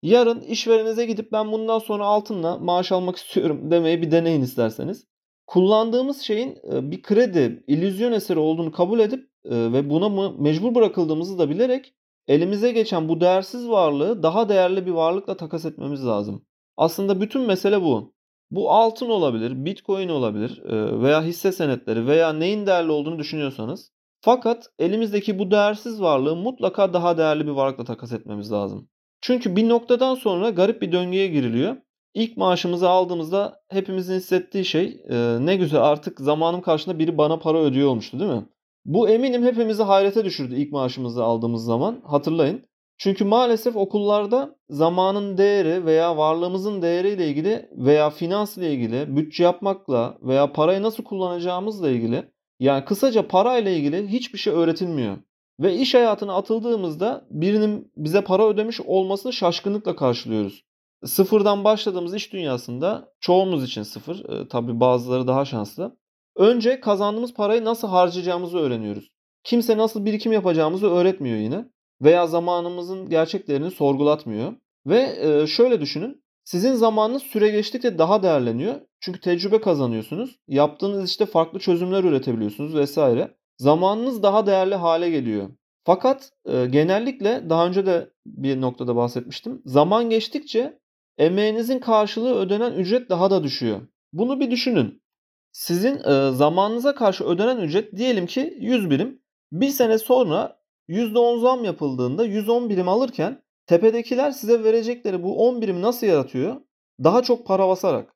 Yarın 0.03 0.41
işverenize 0.41 1.05
gidip 1.05 1.31
ben 1.31 1.51
bundan 1.51 1.79
sonra 1.79 2.05
altınla 2.05 2.57
maaş 2.57 2.91
almak 2.91 3.15
istiyorum 3.15 3.61
demeyi 3.71 4.01
bir 4.01 4.11
deneyin 4.11 4.41
isterseniz. 4.41 5.07
Kullandığımız 5.47 6.21
şeyin 6.21 6.57
bir 6.63 7.01
kredi, 7.01 7.63
illüzyon 7.67 8.11
eseri 8.11 8.39
olduğunu 8.39 8.71
kabul 8.71 8.99
edip 8.99 9.29
ve 9.45 9.89
buna 9.89 10.29
mecbur 10.29 10.75
bırakıldığımızı 10.75 11.39
da 11.39 11.49
bilerek 11.49 11.93
elimize 12.27 12.71
geçen 12.71 13.09
bu 13.09 13.21
değersiz 13.21 13.69
varlığı 13.69 14.23
daha 14.23 14.49
değerli 14.49 14.85
bir 14.85 14.91
varlıkla 14.91 15.37
takas 15.37 15.65
etmemiz 15.65 16.05
lazım. 16.05 16.45
Aslında 16.77 17.21
bütün 17.21 17.41
mesele 17.41 17.81
bu. 17.81 18.13
Bu 18.51 18.71
altın 18.71 19.09
olabilir, 19.09 19.65
bitcoin 19.65 20.09
olabilir 20.09 20.61
veya 21.01 21.23
hisse 21.23 21.51
senetleri 21.51 22.07
veya 22.07 22.33
neyin 22.33 22.65
değerli 22.65 22.91
olduğunu 22.91 23.19
düşünüyorsanız. 23.19 23.91
Fakat 24.21 24.69
elimizdeki 24.79 25.39
bu 25.39 25.51
değersiz 25.51 26.01
varlığı 26.01 26.35
mutlaka 26.35 26.93
daha 26.93 27.17
değerli 27.17 27.45
bir 27.45 27.51
varlıkla 27.51 27.83
takas 27.83 28.11
etmemiz 28.13 28.51
lazım. 28.51 28.89
Çünkü 29.25 29.55
bir 29.55 29.69
noktadan 29.69 30.15
sonra 30.15 30.49
garip 30.49 30.81
bir 30.81 30.91
döngüye 30.91 31.27
giriliyor. 31.27 31.75
İlk 32.13 32.37
maaşımızı 32.37 32.89
aldığımızda 32.89 33.61
hepimizin 33.69 34.15
hissettiği 34.15 34.65
şey 34.65 35.01
ne 35.39 35.55
güzel 35.55 35.81
artık 35.81 36.19
zamanım 36.19 36.61
karşında 36.61 36.99
biri 36.99 37.17
bana 37.17 37.39
para 37.39 37.57
ödüyor 37.57 37.89
olmuştu 37.89 38.19
değil 38.19 38.31
mi? 38.31 38.45
Bu 38.85 39.09
eminim 39.09 39.43
hepimizi 39.43 39.83
hayrete 39.83 40.25
düşürdü 40.25 40.55
ilk 40.55 40.71
maaşımızı 40.71 41.23
aldığımız 41.23 41.65
zaman. 41.65 42.01
Hatırlayın. 42.05 42.61
Çünkü 42.97 43.25
maalesef 43.25 43.75
okullarda 43.75 44.55
zamanın 44.69 45.37
değeri 45.37 45.85
veya 45.85 46.17
varlığımızın 46.17 46.81
değeriyle 46.81 47.27
ilgili 47.27 47.69
veya 47.71 48.09
finans 48.09 48.57
ile 48.57 48.73
ilgili, 48.73 49.15
bütçe 49.15 49.43
yapmakla 49.43 50.17
veya 50.21 50.53
parayı 50.53 50.81
nasıl 50.81 51.03
kullanacağımızla 51.03 51.89
ilgili 51.89 52.23
yani 52.59 52.85
kısaca 52.85 53.27
parayla 53.27 53.71
ilgili 53.71 54.07
hiçbir 54.07 54.39
şey 54.39 54.53
öğretilmiyor. 54.53 55.17
Ve 55.59 55.75
iş 55.75 55.93
hayatına 55.93 56.35
atıldığımızda 56.35 57.25
birinin 57.29 57.91
bize 57.97 58.21
para 58.21 58.47
ödemiş 58.47 58.81
olmasını 58.81 59.33
şaşkınlıkla 59.33 59.95
karşılıyoruz. 59.95 60.63
Sıfırdan 61.05 61.63
başladığımız 61.63 62.15
iş 62.15 62.33
dünyasında 62.33 63.13
çoğumuz 63.19 63.63
için 63.63 63.83
sıfır, 63.83 64.29
e, 64.29 64.47
tabii 64.47 64.79
bazıları 64.79 65.27
daha 65.27 65.45
şanslı. 65.45 65.97
Önce 66.35 66.79
kazandığımız 66.79 67.33
parayı 67.33 67.65
nasıl 67.65 67.87
harcayacağımızı 67.87 68.57
öğreniyoruz. 68.57 69.11
Kimse 69.43 69.77
nasıl 69.77 70.05
birikim 70.05 70.31
yapacağımızı 70.31 70.89
öğretmiyor 70.91 71.37
yine 71.37 71.65
veya 72.01 72.27
zamanımızın 72.27 73.09
gerçeklerini 73.09 73.71
sorgulatmıyor. 73.71 74.53
Ve 74.85 75.15
e, 75.21 75.47
şöyle 75.47 75.81
düşünün. 75.81 76.23
Sizin 76.43 76.73
zamanınız 76.73 77.23
süre 77.23 77.49
geçtikçe 77.49 77.97
daha 77.97 78.23
değerleniyor. 78.23 78.75
Çünkü 78.99 79.19
tecrübe 79.19 79.61
kazanıyorsunuz. 79.61 80.39
Yaptığınız 80.47 81.09
işte 81.09 81.25
farklı 81.25 81.59
çözümler 81.59 82.03
üretebiliyorsunuz 82.03 82.75
vesaire. 82.75 83.35
Zamanınız 83.57 84.23
daha 84.23 84.45
değerli 84.45 84.75
hale 84.75 85.09
geliyor. 85.09 85.49
Fakat 85.85 86.31
e, 86.45 86.65
genellikle 86.65 87.49
daha 87.49 87.67
önce 87.67 87.85
de 87.85 88.09
bir 88.25 88.61
noktada 88.61 88.95
bahsetmiştim. 88.95 89.61
Zaman 89.65 90.09
geçtikçe 90.09 90.79
emeğinizin 91.17 91.79
karşılığı 91.79 92.35
ödenen 92.35 92.73
ücret 92.73 93.09
daha 93.09 93.31
da 93.31 93.43
düşüyor. 93.43 93.81
Bunu 94.13 94.39
bir 94.39 94.51
düşünün. 94.51 95.03
Sizin 95.51 95.95
e, 95.95 96.31
zamanınıza 96.31 96.95
karşı 96.95 97.23
ödenen 97.23 97.57
ücret 97.57 97.95
diyelim 97.95 98.25
ki 98.25 98.57
100 98.59 98.89
birim. 98.89 99.21
Bir 99.51 99.69
sene 99.69 99.97
sonra 99.97 100.59
%10 100.89 101.39
zam 101.41 101.63
yapıldığında 101.63 102.25
110 102.25 102.69
birim 102.69 102.87
alırken 102.87 103.43
tepedekiler 103.67 104.31
size 104.31 104.63
verecekleri 104.63 105.23
bu 105.23 105.47
10 105.47 105.61
birimi 105.61 105.81
nasıl 105.81 106.07
yaratıyor? 106.07 106.61
Daha 107.03 107.23
çok 107.23 107.47
para 107.47 107.67
basarak. 107.67 108.12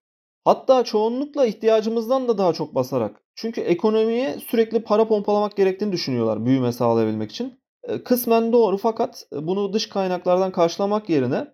Hatta 0.47 0.83
çoğunlukla 0.83 1.45
ihtiyacımızdan 1.45 2.27
da 2.27 2.38
daha 2.38 2.53
çok 2.53 2.75
basarak. 2.75 3.21
Çünkü 3.36 3.62
ekonomiye 3.62 4.39
sürekli 4.39 4.83
para 4.83 5.07
pompalamak 5.07 5.57
gerektiğini 5.57 5.91
düşünüyorlar 5.91 6.45
büyüme 6.45 6.71
sağlayabilmek 6.71 7.31
için. 7.31 7.60
Kısmen 8.05 8.53
doğru 8.53 8.77
fakat 8.77 9.23
bunu 9.31 9.73
dış 9.73 9.89
kaynaklardan 9.89 10.51
karşılamak 10.51 11.10
yerine 11.10 11.47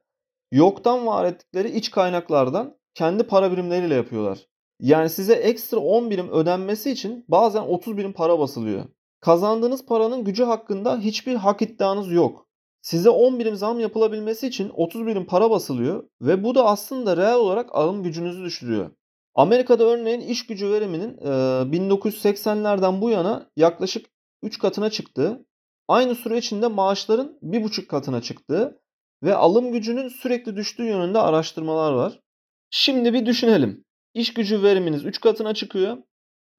yoktan 0.52 1.08
var 1.08 1.26
ettikleri 1.26 1.70
iç 1.70 1.92
kaynaklardan 1.92 2.78
kendi 2.94 3.24
para 3.24 3.52
birimleriyle 3.52 3.96
yapıyorlar. 3.96 4.48
Yani 4.80 5.10
size 5.10 5.34
ekstra 5.34 5.80
10 5.80 6.10
birim 6.10 6.30
ödenmesi 6.32 6.92
için 6.92 7.26
bazen 7.28 7.62
30 7.62 7.98
birim 7.98 8.14
para 8.14 8.40
basılıyor. 8.40 8.86
Kazandığınız 9.22 9.86
paranın 9.86 10.24
gücü 10.24 10.44
hakkında 10.44 11.00
hiçbir 11.00 11.36
hak 11.36 11.62
iddianız 11.62 12.12
yok. 12.12 12.43
Size 12.84 13.10
10 13.10 13.40
birim 13.40 13.56
zam 13.56 13.80
yapılabilmesi 13.80 14.48
için 14.48 14.72
30 14.74 15.06
birim 15.06 15.26
para 15.26 15.50
basılıyor 15.50 16.10
ve 16.22 16.44
bu 16.44 16.56
da 16.56 16.66
aslında 16.66 17.18
reel 17.18 17.36
olarak 17.36 17.76
alım 17.76 18.04
gücünüzü 18.04 18.44
düşürüyor. 18.44 18.92
Amerika'da 19.36 19.84
örneğin 19.84 20.22
iş 20.22 20.48
gücü 20.48 20.72
veriminin 20.72 21.18
1980'lerden 21.18 23.02
bu 23.02 23.10
yana 23.10 23.50
yaklaşık 23.58 24.06
3 24.42 24.60
katına 24.60 24.90
çıktığı, 24.90 25.46
aynı 25.88 26.16
süre 26.16 26.38
içinde 26.38 26.68
maaşların 26.68 27.40
1,5 27.44 27.88
katına 27.88 28.22
çıktığı 28.22 28.82
ve 29.24 29.36
alım 29.36 29.72
gücünün 29.72 30.08
sürekli 30.08 30.56
düştüğü 30.56 30.84
yönünde 30.84 31.20
araştırmalar 31.20 31.94
var. 31.94 32.20
Şimdi 32.70 33.14
bir 33.14 33.26
düşünelim. 33.26 33.86
İş 34.14 34.34
gücü 34.34 34.64
veriminiz 34.64 35.06
3 35.06 35.22
katına 35.22 35.54
çıkıyor. 35.54 35.98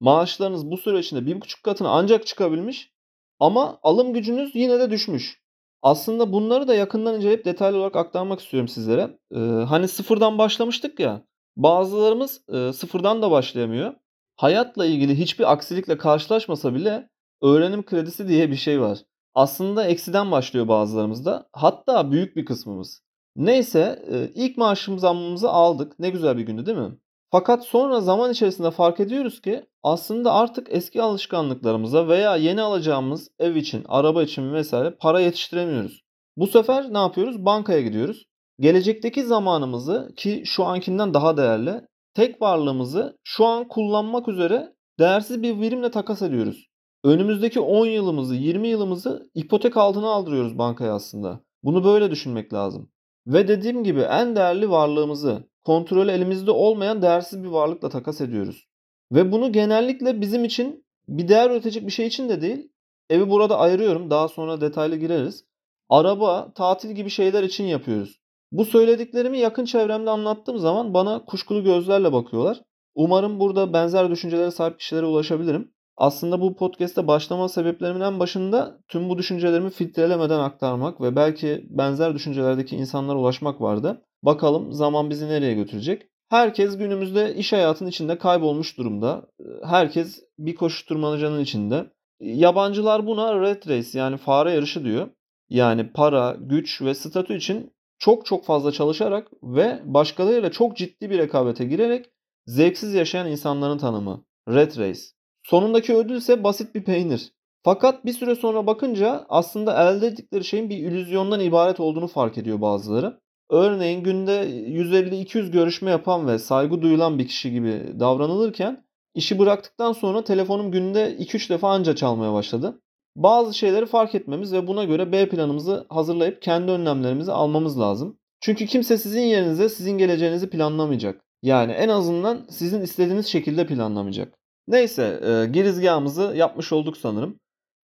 Maaşlarınız 0.01 0.71
bu 0.71 0.77
süre 0.77 0.99
içinde 0.99 1.21
1,5 1.31 1.63
katına 1.63 1.89
ancak 1.89 2.27
çıkabilmiş. 2.27 2.93
Ama 3.39 3.79
alım 3.83 4.13
gücünüz 4.13 4.55
yine 4.55 4.79
de 4.79 4.91
düşmüş. 4.91 5.44
Aslında 5.85 6.33
bunları 6.33 6.68
da 6.68 6.75
yakından 6.75 7.16
inceleyip 7.16 7.44
detaylı 7.44 7.79
olarak 7.79 7.97
aktarmak 7.97 8.40
istiyorum 8.40 8.68
sizlere. 8.68 9.18
Ee, 9.35 9.38
hani 9.40 9.88
sıfırdan 9.88 10.38
başlamıştık 10.38 11.01
ya. 11.01 11.23
Bazılarımız 11.57 12.40
e, 12.49 12.73
sıfırdan 12.73 13.23
da 13.23 13.31
başlayamıyor. 13.31 13.94
Hayatla 14.37 14.87
ilgili 14.87 15.18
hiçbir 15.18 15.53
aksilikle 15.53 15.99
karşılaşmasa 15.99 16.75
bile 16.75 17.11
öğrenim 17.42 17.83
kredisi 17.85 18.29
diye 18.29 18.51
bir 18.51 18.57
şey 18.57 18.81
var. 18.81 18.99
Aslında 19.35 19.85
eksiden 19.87 20.31
başlıyor 20.31 20.68
bazılarımızda. 20.68 21.49
Hatta 21.53 22.11
büyük 22.12 22.37
bir 22.37 22.44
kısmımız. 22.44 23.03
Neyse 23.37 24.05
e, 24.12 24.31
ilk 24.35 24.57
maaşım 24.57 24.99
zammımızı 24.99 25.51
aldık. 25.51 25.99
Ne 25.99 26.11
güzel 26.11 26.37
bir 26.38 26.42
gündü 26.42 26.66
değil 26.66 26.79
mi? 26.79 26.99
Fakat 27.35 27.64
sonra 27.64 28.01
zaman 28.01 28.33
içerisinde 28.33 28.70
fark 28.70 29.01
ediyoruz 29.01 29.40
ki 29.40 29.66
aslında 29.83 30.33
artık 30.33 30.66
eski 30.70 31.03
alışkanlıklarımıza 31.03 32.09
veya 32.09 32.37
yeni 32.37 32.62
alacağımız 32.62 33.29
ev 33.38 33.55
için, 33.55 33.85
araba 33.88 34.23
için 34.23 34.53
vesaire 34.53 34.90
para 35.01 35.20
yetiştiremiyoruz. 35.20 36.03
Bu 36.37 36.47
sefer 36.47 36.92
ne 36.92 36.99
yapıyoruz? 36.99 37.44
Bankaya 37.44 37.81
gidiyoruz. 37.81 38.25
Gelecekteki 38.61 39.23
zamanımızı 39.23 40.12
ki 40.16 40.42
şu 40.47 40.64
ankinden 40.64 41.14
daha 41.14 41.37
değerli, 41.37 41.81
tek 42.14 42.42
varlığımızı 42.42 43.18
şu 43.25 43.44
an 43.44 43.68
kullanmak 43.68 44.29
üzere 44.29 44.73
değersiz 44.99 45.42
bir 45.42 45.61
verimle 45.61 45.90
takas 45.90 46.23
ediyoruz. 46.23 46.66
Önümüzdeki 47.05 47.61
10 47.61 47.87
yılımızı, 47.87 48.35
20 48.35 48.68
yılımızı 48.68 49.31
ipotek 49.35 49.77
altına 49.77 50.09
aldırıyoruz 50.09 50.59
bankaya 50.59 50.94
aslında. 50.94 51.40
Bunu 51.62 51.85
böyle 51.85 52.11
düşünmek 52.11 52.53
lazım. 52.53 52.90
Ve 53.27 53.49
dediğim 53.49 53.85
gibi 53.85 54.01
en 54.01 54.37
değerli 54.37 54.70
varlığımızı 54.70 55.54
kontrolü 55.64 56.11
elimizde 56.11 56.50
olmayan 56.50 57.03
değersiz 57.03 57.42
bir 57.42 57.48
varlıkla 57.48 57.88
takas 57.88 58.20
ediyoruz. 58.20 58.66
Ve 59.12 59.33
bunu 59.33 59.53
genellikle 59.53 60.20
bizim 60.20 60.44
için 60.44 60.85
bir 61.09 61.29
değer 61.29 61.50
üretecek 61.50 61.87
bir 61.87 61.92
şey 61.92 62.07
için 62.07 62.29
de 62.29 62.40
değil. 62.40 62.68
Evi 63.11 63.31
burada 63.31 63.59
ayırıyorum. 63.59 64.11
Daha 64.11 64.29
sonra 64.29 64.61
detaylı 64.61 64.96
gireriz. 64.96 65.44
Araba, 65.88 66.53
tatil 66.55 66.90
gibi 66.90 67.11
şeyler 67.11 67.42
için 67.42 67.64
yapıyoruz. 67.64 68.20
Bu 68.53 68.64
söylediklerimi 68.64 69.38
yakın 69.38 69.64
çevremde 69.64 70.11
anlattığım 70.11 70.59
zaman 70.59 70.94
bana 70.94 71.24
kuşkulu 71.24 71.64
gözlerle 71.64 72.12
bakıyorlar. 72.12 72.61
Umarım 72.94 73.40
burada 73.40 73.72
benzer 73.72 74.11
düşüncelere 74.11 74.50
sahip 74.50 74.79
kişilere 74.79 75.07
ulaşabilirim. 75.07 75.74
Aslında 75.96 76.40
bu 76.40 76.57
podcast'te 76.57 77.07
başlama 77.07 77.48
sebeplerimin 77.48 78.00
en 78.00 78.20
başında 78.20 78.79
tüm 78.88 79.09
bu 79.09 79.18
düşüncelerimi 79.18 79.70
filtrelemeden 79.70 80.38
aktarmak 80.38 81.00
ve 81.00 81.16
belki 81.16 81.66
benzer 81.70 82.14
düşüncelerdeki 82.14 82.77
insanlara 82.77 83.18
ulaşmak 83.18 83.61
vardı. 83.61 84.03
Bakalım 84.25 84.73
zaman 84.73 85.11
bizi 85.11 85.29
nereye 85.29 85.55
götürecek? 85.55 86.03
Herkes 86.29 86.79
günümüzde 86.79 87.35
iş 87.35 87.53
hayatının 87.53 87.89
içinde 87.89 88.19
kaybolmuş 88.19 88.79
durumda. 88.79 89.27
Herkes 89.65 90.23
bir 90.39 90.55
koşuşturmacanın 90.55 91.41
içinde. 91.41 91.87
Yabancılar 92.21 93.07
buna 93.07 93.41
red 93.41 93.69
race 93.69 93.99
yani 93.99 94.17
fare 94.17 94.51
yarışı 94.53 94.85
diyor. 94.85 95.09
Yani 95.49 95.93
para, 95.93 96.37
güç 96.41 96.83
ve 96.83 96.95
statü 96.95 97.37
için 97.37 97.73
çok 97.99 98.27
çok 98.27 98.45
fazla 98.45 98.73
çalışarak 98.73 99.29
ve 99.43 99.83
başkalarıyla 99.85 100.51
çok 100.51 100.77
ciddi 100.77 101.11
bir 101.11 101.19
rekabete 101.19 101.65
girerek 101.65 102.07
zevksiz 102.47 102.95
yaşayan 102.95 103.31
insanların 103.31 103.79
tanımı. 103.79 104.25
Red 104.49 104.79
Race. 104.79 105.01
Sonundaki 105.43 105.95
ödül 105.95 106.17
ise 106.17 106.45
basit 106.45 106.75
bir 106.75 106.85
peynir. 106.85 107.33
Fakat 107.65 108.05
bir 108.05 108.13
süre 108.13 108.35
sonra 108.35 108.67
bakınca 108.67 109.27
aslında 109.29 109.91
elde 109.91 110.07
ettikleri 110.07 110.45
şeyin 110.45 110.71
bir 110.71 110.77
illüzyondan 110.77 111.41
ibaret 111.41 111.81
olduğunu 111.81 112.07
fark 112.07 112.39
ediyor 112.39 112.61
bazıları. 112.61 113.21
Örneğin 113.55 114.03
günde 114.03 114.33
150-200 114.33 115.51
görüşme 115.51 115.90
yapan 115.90 116.27
ve 116.27 116.38
saygı 116.38 116.83
duyulan 116.83 117.19
bir 117.19 117.29
kişi 117.29 117.51
gibi 117.51 118.01
davranılırken 118.01 118.85
işi 119.14 119.38
bıraktıktan 119.38 119.93
sonra 119.93 120.25
telefonum 120.25 120.71
günde 120.71 121.17
2-3 121.17 121.51
defa 121.51 121.71
anca 121.71 121.95
çalmaya 121.97 122.33
başladı. 122.33 122.81
Bazı 123.17 123.55
şeyleri 123.55 123.87
fark 123.87 124.14
etmemiz 124.14 124.53
ve 124.53 124.67
buna 124.67 124.85
göre 124.85 125.12
B 125.12 125.29
planımızı 125.29 125.87
hazırlayıp 125.88 126.43
kendi 126.43 126.71
önlemlerimizi 126.71 127.33
almamız 127.33 127.81
lazım. 127.81 128.19
Çünkü 128.40 128.67
kimse 128.67 128.99
sizin 128.99 129.23
yerinize 129.23 129.69
sizin 129.69 129.99
geleceğinizi 129.99 130.51
planlamayacak. 130.51 131.25
Yani 131.43 131.73
en 131.73 131.88
azından 131.88 132.47
sizin 132.51 132.81
istediğiniz 132.81 133.27
şekilde 133.27 133.67
planlamayacak. 133.67 134.35
Neyse 134.69 135.21
e, 135.25 135.51
girizgahımızı 135.53 136.33
yapmış 136.37 136.73
olduk 136.73 136.97
sanırım. 136.97 137.38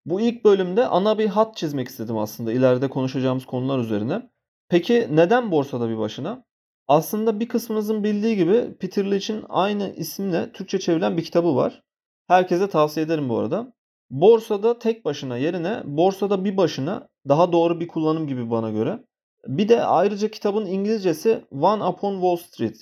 Bu 0.07 0.21
ilk 0.21 0.45
bölümde 0.45 0.87
ana 0.87 1.19
bir 1.19 1.27
hat 1.27 1.57
çizmek 1.57 1.89
istedim 1.89 2.19
aslında 2.19 2.53
ileride 2.53 2.89
konuşacağımız 2.89 3.47
konular 3.47 3.79
üzerine. 3.79 4.31
Peki 4.71 5.09
neden 5.11 5.51
borsada 5.51 5.89
bir 5.89 5.99
başına? 5.99 6.45
Aslında 6.89 7.41
bir 7.41 7.49
kısmınızın 7.49 8.05
bildiği 8.05 8.37
gibi 8.37 8.77
Peter 8.81 9.11
Lynch'in 9.11 9.45
aynı 9.49 9.95
isimle 9.97 10.53
Türkçe 10.53 10.79
çevrilen 10.79 11.17
bir 11.17 11.25
kitabı 11.25 11.57
var. 11.57 11.83
Herkese 12.29 12.69
tavsiye 12.69 13.07
ederim 13.07 13.29
bu 13.29 13.39
arada. 13.39 13.73
Borsada 14.11 14.79
tek 14.79 15.05
başına 15.05 15.37
yerine 15.37 15.83
borsada 15.85 16.45
bir 16.45 16.57
başına 16.57 17.09
daha 17.29 17.53
doğru 17.53 17.81
bir 17.81 17.89
kullanım 17.89 18.27
gibi 18.27 18.51
bana 18.51 18.71
göre. 18.71 19.05
Bir 19.47 19.69
de 19.69 19.85
ayrıca 19.85 20.31
kitabın 20.31 20.67
İngilizcesi 20.67 21.45
One 21.51 21.85
Upon 21.85 22.13
Wall 22.13 22.37
Street 22.37 22.77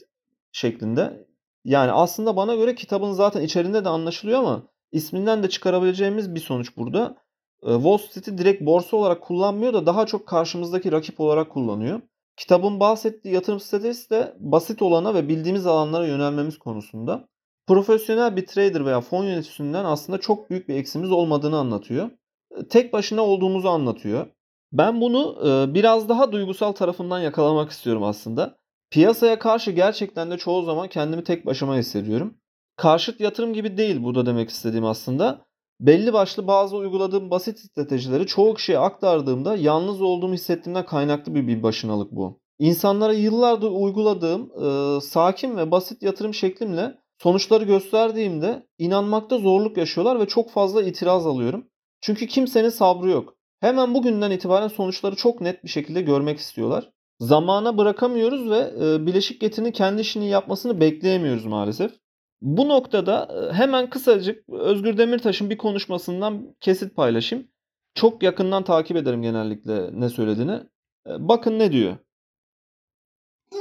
şeklinde. 0.53 1.27
Yani 1.65 1.93
aslında 1.93 2.37
bana 2.37 2.55
göre 2.55 2.75
kitabın 2.75 3.13
zaten 3.13 3.43
içerisinde 3.43 3.85
de 3.85 3.89
anlaşılıyor 3.89 4.39
ama 4.39 4.69
isminden 4.93 5.43
de 5.43 5.49
çıkarabileceğimiz 5.49 6.35
bir 6.35 6.41
sonuç 6.41 6.77
burada. 6.77 7.17
Ee, 7.63 7.75
Wall 7.75 7.99
Street'i 7.99 8.39
direkt 8.39 8.63
borsa 8.63 8.97
olarak 8.97 9.23
kullanmıyor 9.23 9.73
da 9.73 9.87
daha 9.87 10.07
çok 10.07 10.27
karşımızdaki 10.27 10.93
rakip 10.93 11.21
olarak 11.21 11.51
kullanıyor. 11.51 12.01
Kitabın 12.37 12.81
bahsettiği 12.81 13.35
yatırım 13.35 13.61
stratejisi 13.61 14.11
de 14.11 14.37
basit 14.39 14.83
olana 14.83 15.15
ve 15.15 15.29
bildiğimiz 15.29 15.67
alanlara 15.67 16.07
yönelmemiz 16.07 16.59
konusunda. 16.59 17.29
Profesyonel 17.67 18.37
bir 18.37 18.47
trader 18.47 18.87
veya 18.87 19.01
fon 19.01 19.25
yöneticisinden 19.25 19.85
aslında 19.85 20.19
çok 20.19 20.51
büyük 20.51 20.69
bir 20.69 20.75
eksimiz 20.75 21.11
olmadığını 21.11 21.59
anlatıyor. 21.59 22.11
Ee, 22.51 22.69
tek 22.69 22.93
başına 22.93 23.23
olduğumuzu 23.23 23.69
anlatıyor. 23.69 24.27
Ben 24.73 25.01
bunu 25.01 25.39
e, 25.49 25.75
biraz 25.75 26.09
daha 26.09 26.33
duygusal 26.33 26.73
tarafından 26.73 27.19
yakalamak 27.19 27.71
istiyorum 27.71 28.03
aslında. 28.03 28.59
Piyasaya 28.91 29.39
karşı 29.39 29.71
gerçekten 29.71 30.31
de 30.31 30.39
çoğu 30.39 30.63
zaman 30.63 30.89
kendimi 30.89 31.25
tek 31.25 31.47
başıma 31.47 31.77
hissediyorum. 31.77 32.35
Karşıt 32.77 33.21
yatırım 33.21 33.53
gibi 33.53 33.77
değil 33.77 34.03
burada 34.03 34.27
demek 34.27 34.51
istediğim 34.51 34.85
aslında. 34.85 35.48
Belli 35.81 36.13
başlı 36.13 36.47
bazı 36.47 36.77
uyguladığım 36.77 37.31
basit 37.31 37.59
stratejileri 37.59 38.27
çoğu 38.27 38.55
kişiye 38.55 38.79
aktardığımda 38.79 39.57
yalnız 39.57 40.03
olduğumu 40.03 40.35
hissettiğimden 40.35 40.87
kaynaklı 40.87 41.35
bir, 41.35 41.47
bir 41.47 41.63
başınalık 41.63 42.13
bu. 42.13 42.41
İnsanlara 42.59 43.13
yıllardır 43.13 43.71
uyguladığım 43.71 44.51
e, 44.65 45.01
sakin 45.01 45.57
ve 45.57 45.71
basit 45.71 46.03
yatırım 46.03 46.35
şeklimle 46.35 46.95
sonuçları 47.23 47.65
gösterdiğimde 47.65 48.67
inanmakta 48.79 49.39
zorluk 49.39 49.77
yaşıyorlar 49.77 50.21
ve 50.21 50.27
çok 50.27 50.51
fazla 50.51 50.83
itiraz 50.83 51.27
alıyorum. 51.27 51.69
Çünkü 52.01 52.27
kimsenin 52.27 52.69
sabrı 52.69 53.11
yok. 53.11 53.35
Hemen 53.61 53.95
bugünden 53.95 54.31
itibaren 54.31 54.69
sonuçları 54.69 55.17
çok 55.17 55.41
net 55.41 55.65
bir 55.65 55.69
şekilde 55.69 56.03
görmek 56.03 56.39
istiyorlar. 56.39 56.91
Zamana 57.21 57.79
bırakamıyoruz 57.79 58.51
ve 58.51 58.73
e, 58.81 59.07
bileşik 59.07 59.41
getirinin 59.41 59.73
kendi 59.73 60.01
işini 60.01 60.29
yapmasını 60.29 60.81
bekleyemiyoruz 60.81 61.47
maalesef. 61.47 61.93
Bu 62.41 62.69
noktada 62.69 63.29
e, 63.35 63.53
hemen 63.53 63.91
kısacık 63.91 64.49
Özgür 64.49 64.99
Demirtaş'ın 64.99 65.51
bir 65.51 65.59
konuşmasından 65.59 66.57
kesit 66.61 66.97
paylaşayım. 66.97 67.49
Çok 67.95 68.23
yakından 68.23 68.65
takip 68.65 68.97
ederim 68.97 69.23
genellikle 69.23 70.01
ne 70.01 70.09
söylediğini. 70.09 70.63
E, 71.07 71.29
bakın 71.29 71.59
ne 71.59 71.73
diyor. 71.73 71.97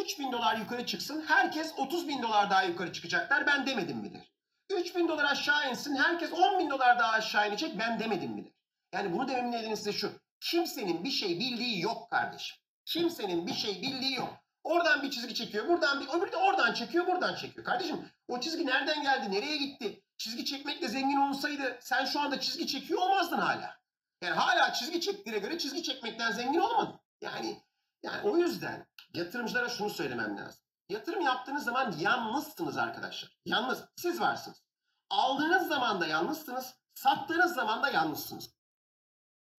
3000 0.02 0.32
dolar 0.32 0.58
yukarı 0.58 0.86
çıksın 0.86 1.24
herkes 1.28 1.74
30 1.78 2.08
bin 2.08 2.24
dolar 2.24 2.50
daha 2.50 2.64
yukarı 2.64 2.94
çıkacaklar 2.94 3.48
ben 3.48 3.66
demedim 3.66 3.98
midir? 3.98 4.34
3000 4.70 5.08
dolar 5.08 5.26
aşağı 5.32 5.70
insin 5.70 5.96
herkes 5.96 6.34
10 6.34 6.60
bin 6.60 6.70
dolar 6.70 7.00
daha 7.00 7.12
aşağı 7.12 7.50
inecek 7.50 7.80
ben 7.80 8.00
demedim 8.00 8.32
midir? 8.32 8.54
Yani 8.94 9.14
bunu 9.14 9.28
dememin 9.28 9.52
nedeni 9.52 9.78
size 9.78 9.92
şu. 9.92 10.12
Kimsenin 10.42 11.04
bir 11.04 11.10
şey 11.10 11.40
bildiği 11.40 11.82
yok 11.82 12.10
kardeşim. 12.12 12.58
Kimsenin 12.86 13.48
bir 13.48 13.54
şey 13.54 13.82
bildiği 13.82 14.16
yok. 14.16 14.34
Oradan 14.68 15.02
bir 15.02 15.12
çizgi 15.12 15.36
çekiyor, 15.36 15.68
buradan 15.68 16.00
bir, 16.00 16.08
öbürü 16.08 16.32
de 16.32 16.38
oradan 16.38 16.74
çekiyor, 16.74 17.08
buradan 17.08 17.36
çekiyor. 17.36 17.66
Kardeşim 17.66 18.10
o 18.28 18.40
çizgi 18.40 18.66
nereden 18.66 19.02
geldi, 19.02 19.32
nereye 19.32 19.58
gitti? 19.58 20.04
Çizgi 20.18 20.46
çekmekle 20.46 20.88
zengin 20.88 21.18
olsaydı 21.18 21.78
sen 21.82 22.06
şu 22.06 22.20
anda 22.20 22.40
çizgi 22.40 22.68
çekiyor 22.68 23.02
olmazdın 23.02 23.38
hala. 23.38 23.78
Yani 24.22 24.36
hala 24.36 24.74
çizgi 24.74 25.02
çektiğine 25.02 25.40
göre 25.40 25.58
çizgi 25.58 25.84
çekmekten 25.84 26.32
zengin 26.32 26.60
olmadın. 26.60 27.00
Yani 27.22 27.64
yani 28.04 28.30
o 28.30 28.38
yüzden 28.38 28.88
yatırımcılara 29.14 29.70
şunu 29.70 29.90
söylemem 29.90 30.38
lazım. 30.38 30.62
Yatırım 30.90 31.22
yaptığınız 31.22 31.64
zaman 31.64 31.96
yalnızsınız 32.00 32.78
arkadaşlar. 32.78 33.38
Yalnız 33.46 33.84
siz 33.96 34.22
varsınız. 34.22 34.64
Aldığınız 35.10 35.68
zaman 35.68 36.02
da 36.02 36.08
yalnızsınız, 36.08 36.74
sattığınız 36.94 37.54
zaman 37.54 37.84
da 37.84 37.90
yalnızsınız. 37.90 38.57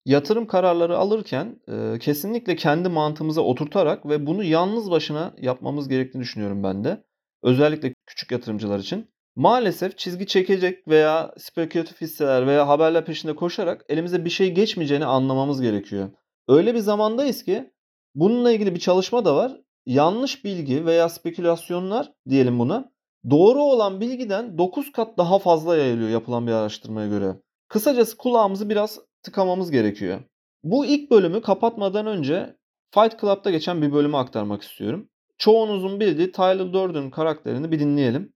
Yatırım 0.09 0.47
kararları 0.47 0.99
alırken 0.99 1.61
e, 1.68 1.99
kesinlikle 1.99 2.57
kendi 2.57 2.88
mantığımıza 2.88 3.40
oturtarak 3.40 4.07
ve 4.07 4.27
bunu 4.27 4.44
yalnız 4.44 4.90
başına 4.90 5.35
yapmamız 5.40 5.88
gerektiğini 5.88 6.23
düşünüyorum 6.23 6.62
ben 6.62 6.85
de. 6.85 7.05
Özellikle 7.42 7.94
küçük 8.07 8.33
yatırımcılar 8.33 8.79
için. 8.79 9.11
Maalesef 9.37 9.99
çizgi 9.99 10.27
çekecek 10.27 10.88
veya 10.88 11.35
spekülatif 11.38 12.01
hisseler 12.01 12.47
veya 12.47 12.68
haberler 12.68 13.05
peşinde 13.05 13.35
koşarak 13.35 13.85
elimize 13.88 14.25
bir 14.25 14.31
şey 14.31 14.55
geçmeyeceğini 14.55 15.05
anlamamız 15.05 15.61
gerekiyor. 15.61 16.11
Öyle 16.49 16.75
bir 16.75 16.81
zamandayız 16.81 17.44
ki 17.44 17.71
bununla 18.14 18.53
ilgili 18.53 18.75
bir 18.75 18.81
çalışma 18.81 19.25
da 19.25 19.37
var. 19.37 19.61
Yanlış 19.87 20.44
bilgi 20.44 20.87
veya 20.87 21.09
spekülasyonlar 21.09 22.12
diyelim 22.29 22.59
buna 22.59 22.92
doğru 23.31 23.62
olan 23.62 24.01
bilgiden 24.01 24.59
9 24.59 24.92
kat 24.92 25.18
daha 25.18 25.38
fazla 25.38 25.77
yayılıyor 25.77 26.09
yapılan 26.09 26.47
bir 26.47 26.53
araştırmaya 26.53 27.09
göre. 27.09 27.37
Kısacası 27.68 28.16
kulağımızı 28.16 28.68
biraz 28.68 29.08
tıkamamız 29.22 29.70
gerekiyor. 29.70 30.20
Bu 30.62 30.87
ilk 30.87 31.11
bölümü 31.11 31.42
kapatmadan 31.42 32.07
önce 32.07 32.57
Fight 32.94 33.20
Club'da 33.20 33.50
geçen 33.50 33.83
bir 33.83 33.92
bölümü 33.92 34.16
aktarmak 34.16 34.62
istiyorum. 34.62 35.09
Çoğunuzun 35.38 36.00
bildiği 36.00 36.33
Tyler 36.33 36.72
Durden 36.72 37.11
karakterini 37.11 37.70
bir 37.70 37.81
dinleyelim. 37.81 38.33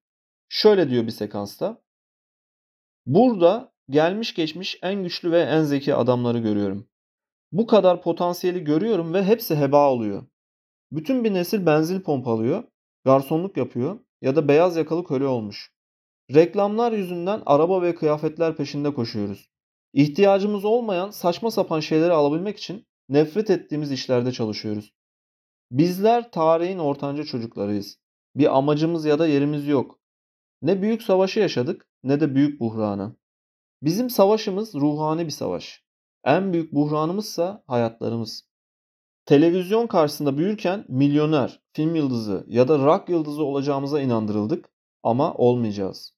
Şöyle 0.49 0.91
diyor 0.91 1.07
bir 1.07 1.11
sekansta. 1.11 1.83
Burada 3.07 3.73
gelmiş 3.91 4.35
geçmiş 4.35 4.79
en 4.83 5.03
güçlü 5.03 5.33
ve 5.33 5.41
en 5.41 5.63
zeki 5.63 5.95
adamları 5.95 6.39
görüyorum. 6.39 6.89
Bu 7.53 7.67
kadar 7.67 8.03
potansiyeli 8.03 8.65
görüyorum 8.65 9.15
ve 9.15 9.25
hepsi 9.25 9.57
heba 9.57 9.91
oluyor. 9.91 10.27
Bütün 10.93 11.25
bir 11.25 11.35
nesil 11.35 11.67
benzin 11.67 12.01
pompalıyor, 12.01 12.65
garsonluk 13.05 13.57
yapıyor 13.57 13.99
ya 14.23 14.37
da 14.37 14.49
beyaz 14.49 14.77
yakalı 14.77 15.05
köle 15.05 15.27
olmuş. 15.27 15.73
Reklamlar 16.35 16.93
yüzünden 16.93 17.43
araba 17.47 17.83
ve 17.83 17.95
kıyafetler 17.95 18.57
peşinde 18.57 18.95
koşuyoruz. 18.95 19.51
İhtiyacımız 19.93 20.65
olmayan 20.65 21.11
saçma 21.11 21.51
sapan 21.51 21.81
şeyleri 21.81 22.13
alabilmek 22.13 22.59
için 22.59 22.87
nefret 23.09 23.51
ettiğimiz 23.51 23.93
işlerde 23.93 24.33
çalışıyoruz. 24.33 24.95
Bizler 25.71 26.31
tarihin 26.31 26.79
ortanca 26.79 27.25
çocuklarıyız. 27.25 27.99
Bir 28.37 28.57
amacımız 28.57 29.05
ya 29.05 29.19
da 29.19 29.27
yerimiz 29.27 29.69
yok. 29.69 30.01
Ne 30.63 30.83
büyük 30.83 31.03
savaşı 31.03 31.41
yaşadık 31.41 31.89
ne 32.05 32.21
de 32.21 32.35
büyük 32.35 32.61
buhranı. 32.61 33.17
Bizim 33.83 34.11
savaşımız 34.11 34.75
ruhani 34.75 35.27
bir 35.27 35.31
savaş. 35.31 35.85
En 36.25 36.53
büyük 36.53 36.73
buhranımızsa 36.73 37.65
hayatlarımız. 37.67 38.49
Televizyon 39.27 39.87
karşısında 39.87 40.39
büyürken 40.39 40.85
milyoner, 40.89 41.61
film 41.73 41.95
yıldızı 41.95 42.45
ya 42.49 42.69
da 42.69 42.79
rock 42.79 43.09
yıldızı 43.09 43.45
olacağımıza 43.45 44.01
inandırıldık 44.01 44.71
ama 45.03 45.35
olmayacağız. 45.35 46.15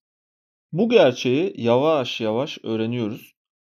Bu 0.72 0.88
gerçeği 0.88 1.54
yavaş 1.56 2.20
yavaş 2.20 2.58
öğreniyoruz 2.62 3.33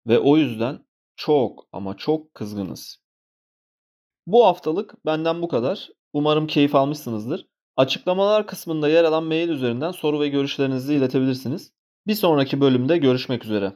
ve 0.07 0.19
o 0.19 0.37
yüzden 0.37 0.79
çok 1.15 1.67
ama 1.71 1.97
çok 1.97 2.33
kızgınız. 2.33 2.99
Bu 4.27 4.45
haftalık 4.45 5.05
benden 5.05 5.41
bu 5.41 5.47
kadar. 5.47 5.89
Umarım 6.13 6.47
keyif 6.47 6.75
almışsınızdır. 6.75 7.47
Açıklamalar 7.75 8.47
kısmında 8.47 8.89
yer 8.89 9.03
alan 9.03 9.23
mail 9.23 9.49
üzerinden 9.49 9.91
soru 9.91 10.19
ve 10.19 10.27
görüşlerinizi 10.29 10.95
iletebilirsiniz. 10.95 11.73
Bir 12.07 12.15
sonraki 12.15 12.61
bölümde 12.61 12.97
görüşmek 12.97 13.45
üzere. 13.45 13.73